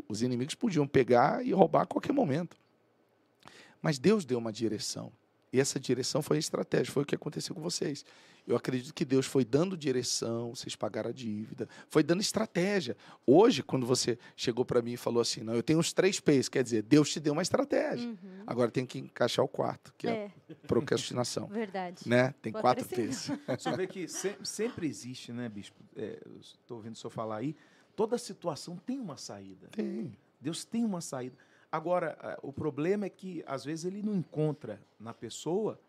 [0.07, 2.55] Os inimigos podiam pegar e roubar a qualquer momento.
[3.81, 5.11] Mas Deus deu uma direção.
[5.51, 8.05] E essa direção foi a estratégia, foi o que aconteceu com vocês.
[8.45, 12.97] Eu acredito que Deus foi dando direção, vocês pagaram a dívida, foi dando estratégia.
[13.25, 16.49] Hoje, quando você chegou para mim e falou assim, não, eu tenho os três P's,
[16.49, 18.09] quer dizer, Deus te deu uma estratégia.
[18.09, 18.43] Uhum.
[18.45, 21.47] Agora tem que encaixar o quarto, que é, é procrastinação.
[21.47, 22.07] Verdade.
[22.07, 22.33] Né?
[22.41, 23.31] Tem Vou quatro P's.
[23.47, 25.81] Você vê que sempre, sempre existe, né, bispo?
[25.95, 27.55] É, Estou ouvindo o senhor falar aí.
[27.95, 29.67] Toda situação tem uma saída.
[29.71, 30.17] Tem.
[30.41, 31.37] Deus tem uma saída.
[31.71, 35.79] Agora, o problema é que, às vezes, ele não encontra na pessoa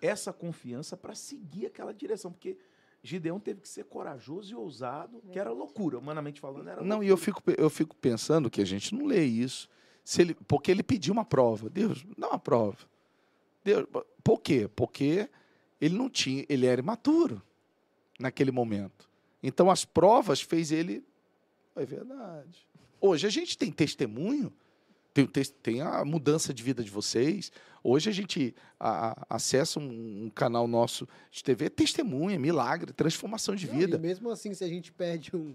[0.00, 2.56] essa confiança para seguir aquela direção, porque
[3.02, 6.68] Gideão teve que ser corajoso e ousado, que era loucura, humanamente falando.
[6.68, 9.68] Era não, e eu fico, eu fico pensando que a gente não lê isso,
[10.02, 11.68] se ele, porque ele pediu uma prova.
[11.68, 12.78] Deus, dá uma prova.
[13.62, 13.86] Deus,
[14.22, 14.68] por quê?
[14.74, 15.28] Porque
[15.80, 17.42] ele não tinha, ele era imaturo
[18.18, 19.08] naquele momento.
[19.42, 21.04] Então as provas fez ele.
[21.76, 22.66] É verdade.
[23.00, 24.50] Hoje a gente tem testemunho
[25.14, 27.52] tem, tem a mudança de vida de vocês.
[27.82, 33.54] Hoje a gente a, a, acessa um, um, canal nosso de TV, testemunha, milagre, transformação
[33.54, 33.96] de vida.
[33.96, 35.54] Mesmo assim, se a gente perde um,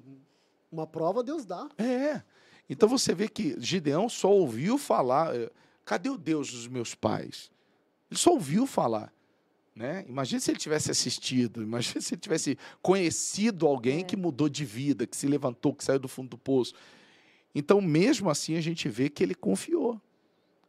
[0.71, 1.67] uma prova, Deus dá.
[1.77, 2.21] É.
[2.69, 5.35] Então você vê que Gideão só ouviu falar.
[5.35, 5.49] Eh,
[5.83, 7.51] cadê o Deus dos meus pais?
[8.09, 9.11] Ele só ouviu falar.
[9.75, 10.05] Né?
[10.07, 14.03] Imagina se ele tivesse assistido, imagina se ele tivesse conhecido alguém é.
[14.03, 16.73] que mudou de vida, que se levantou, que saiu do fundo do poço.
[17.53, 19.99] Então, mesmo assim, a gente vê que ele confiou.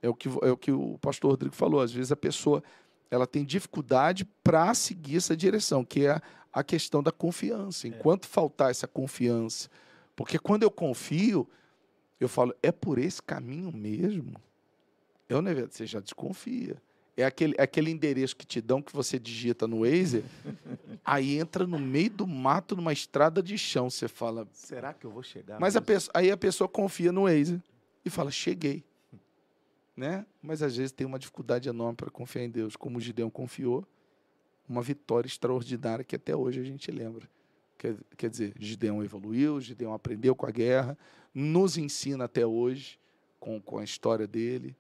[0.02, 1.80] É o que, é o, que o pastor Rodrigo falou.
[1.80, 2.62] Às vezes a pessoa
[3.10, 6.20] ela tem dificuldade para seguir essa direção, que é
[6.52, 7.86] a questão da confiança.
[7.86, 7.90] É.
[7.90, 8.28] Enquanto é.
[8.28, 9.68] faltar essa confiança,
[10.16, 11.46] porque quando eu confio,
[12.18, 14.40] eu falo, é por esse caminho mesmo?
[15.28, 16.80] Eu, né, você já desconfia.
[17.20, 20.24] É aquele, é aquele endereço que te dão que você digita no Waze,
[21.04, 23.90] aí entra no meio do mato, numa estrada de chão.
[23.90, 24.48] Você fala.
[24.52, 25.60] Será que eu vou chegar?
[25.60, 27.62] Mas a pessoa, aí a pessoa confia no Waze
[28.04, 28.82] e fala: cheguei.
[29.96, 30.24] Né?
[30.42, 33.86] Mas às vezes tem uma dificuldade enorme para confiar em Deus, como o Gideão confiou.
[34.66, 37.28] Uma vitória extraordinária que até hoje a gente lembra.
[37.76, 40.96] Quer, quer dizer, Gideão evoluiu, Gideão aprendeu com a guerra,
[41.34, 42.98] nos ensina até hoje
[43.38, 44.76] com, com a história dele.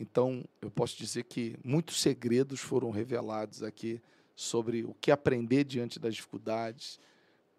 [0.00, 4.00] Então, eu posso dizer que muitos segredos foram revelados aqui
[4.34, 6.98] sobre o que aprender diante das dificuldades,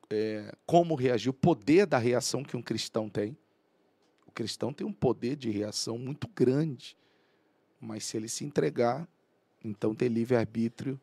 [0.09, 3.37] é, como reagir, o poder da reação que um cristão tem.
[4.25, 6.97] O cristão tem um poder de reação muito grande,
[7.79, 9.07] mas se ele se entregar,
[9.63, 10.99] então ter livre-arbítrio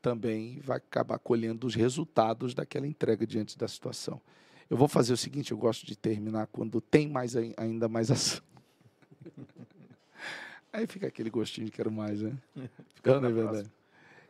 [0.00, 4.20] também vai acabar colhendo os resultados daquela entrega diante da situação.
[4.70, 8.40] Eu vou fazer o seguinte, eu gosto de terminar quando tem mais ainda mais ação.
[10.76, 12.36] Aí fica aquele gostinho de quero mais, né?
[12.94, 13.72] Fica, não é verdade.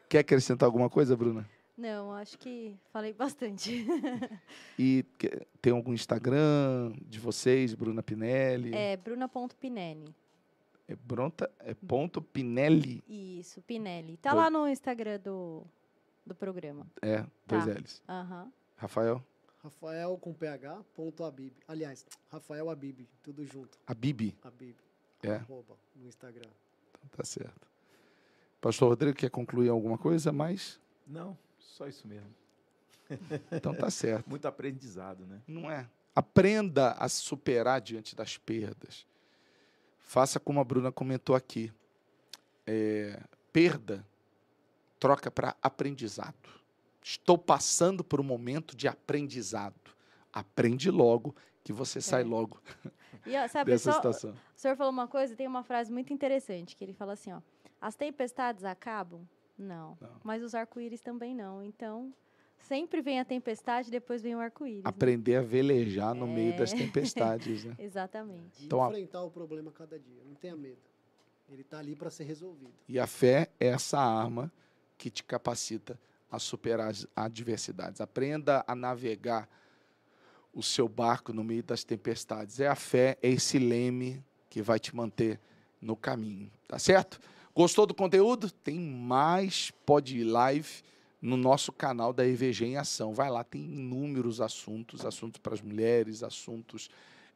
[0.09, 1.45] Quer acrescentar alguma coisa, Bruna?
[1.77, 3.85] Não, acho que falei bastante.
[4.79, 5.05] e
[5.61, 8.73] tem algum Instagram de vocês, Bruna Pinelli?
[8.73, 10.15] É bruna.pinelli.
[10.87, 13.03] É, Bronta, é ponto Pinelli?
[13.09, 14.17] Isso, Pinelli.
[14.17, 15.67] Tá lá no Instagram do,
[16.25, 16.87] do programa.
[17.03, 17.73] É, dois tá.
[17.73, 18.03] L's.
[18.09, 18.53] Uhum.
[18.77, 19.25] Rafael?
[19.65, 21.55] Rafael com PH, ponto Abib.
[21.67, 23.77] Aliás, Rafael Abib, tudo junto.
[23.85, 24.33] Abib?
[24.45, 24.77] Abib.
[25.23, 25.37] É.
[25.37, 26.49] Arroba, no Instagram.
[26.91, 27.67] Então, tá certo.
[28.61, 30.81] Pastor Rodrigo, quer concluir alguma coisa mais?
[31.07, 32.35] Não, só isso mesmo.
[33.53, 34.27] Então tá certo.
[34.31, 35.41] Muito aprendizado, né?
[35.47, 35.89] Não é?
[36.15, 39.07] Aprenda a superar diante das perdas.
[40.01, 41.73] Faça como a Bruna comentou aqui.
[42.67, 43.21] É,
[43.53, 44.05] perda
[44.99, 46.35] troca para aprendizado.
[47.03, 49.75] Estou passando por um momento de aprendizado.
[50.33, 51.35] Aprende logo
[51.67, 52.25] que você sai é.
[52.25, 52.63] logo
[53.27, 54.31] e, sabe, dessa só, situação.
[54.31, 57.41] O senhor falou uma coisa, tem uma frase muito interessante que ele fala assim, ó:
[57.81, 59.29] as tempestades acabam?
[59.59, 59.99] Não.
[60.01, 60.21] não.
[60.23, 61.65] Mas os arco-íris também não.
[61.65, 62.15] Então,
[62.59, 64.83] Sempre vem a tempestade, depois vem o arco-íris.
[64.83, 64.89] Né?
[64.89, 65.39] Aprender né?
[65.39, 66.31] a velejar no é.
[66.31, 67.77] meio das tempestades, né?
[67.79, 68.63] Exatamente.
[68.63, 70.79] E então, enfrentar o problema cada dia, não tenha medo.
[71.49, 72.73] Ele está ali para ser resolvido.
[72.89, 74.51] E a fé é essa arma
[74.97, 75.99] que te capacita
[76.31, 78.01] a superar as adversidades.
[78.01, 79.49] Aprenda a navegar
[80.57, 82.59] o seu barco no meio das tempestades.
[82.61, 85.39] É a fé, é esse leme que vai te manter
[85.83, 87.21] no caminho, tá certo?
[87.55, 88.51] Gostou do conteúdo?
[88.51, 90.83] Tem mais pod live
[91.21, 93.13] no nosso canal da EVG em Ação.
[93.13, 96.89] Vai lá, tem inúmeros assuntos, assuntos para as mulheres, assuntos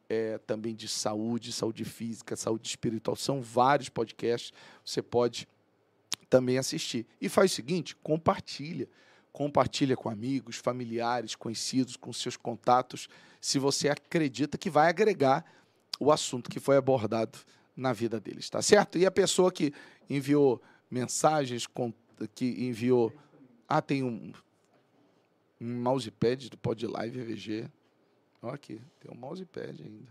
[0.09, 3.17] é, também de saúde, saúde física, saúde espiritual.
[3.17, 4.53] São vários podcasts,
[4.83, 5.47] você pode
[6.31, 7.07] também assistir.
[7.21, 8.89] E faz o seguinte, compartilha.
[9.33, 13.09] Compartilha com amigos, familiares, conhecidos, com seus contatos,
[13.41, 15.45] se você acredita que vai agregar
[15.99, 17.39] o assunto que foi abordado
[17.77, 18.99] na vida deles, tá certo?
[18.99, 19.73] E a pessoa que
[20.09, 21.67] enviou mensagens,
[22.35, 23.13] que enviou
[23.69, 24.33] ah, tem um,
[25.61, 27.71] um mousepad do Pod Live EVG.
[28.43, 30.09] Olha aqui, tem um mousepad ainda.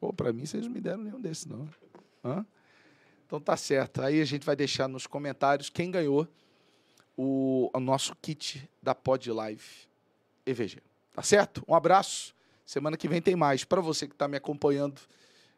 [0.00, 1.68] Pô, para mim vocês não me deram nenhum desses, não.
[2.24, 2.46] Hã?
[3.26, 4.00] Então tá certo.
[4.00, 6.26] Aí a gente vai deixar nos comentários quem ganhou
[7.16, 9.64] o, o nosso kit da Pod Live
[10.46, 10.82] EVG.
[11.12, 11.64] Tá certo?
[11.66, 12.34] Um abraço.
[12.66, 13.64] Semana que vem tem mais.
[13.64, 15.00] Para você que está me acompanhando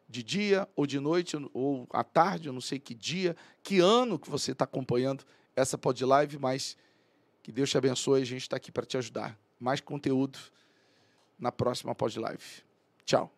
[0.09, 4.19] de dia ou de noite ou à tarde, eu não sei que dia, que ano
[4.19, 5.25] que você está acompanhando
[5.55, 6.77] essa Pod Live, mas
[7.41, 8.21] que Deus te abençoe.
[8.21, 9.37] A gente está aqui para te ajudar.
[9.59, 10.37] Mais conteúdo
[11.39, 12.63] na próxima Pod Live.
[13.05, 13.36] Tchau.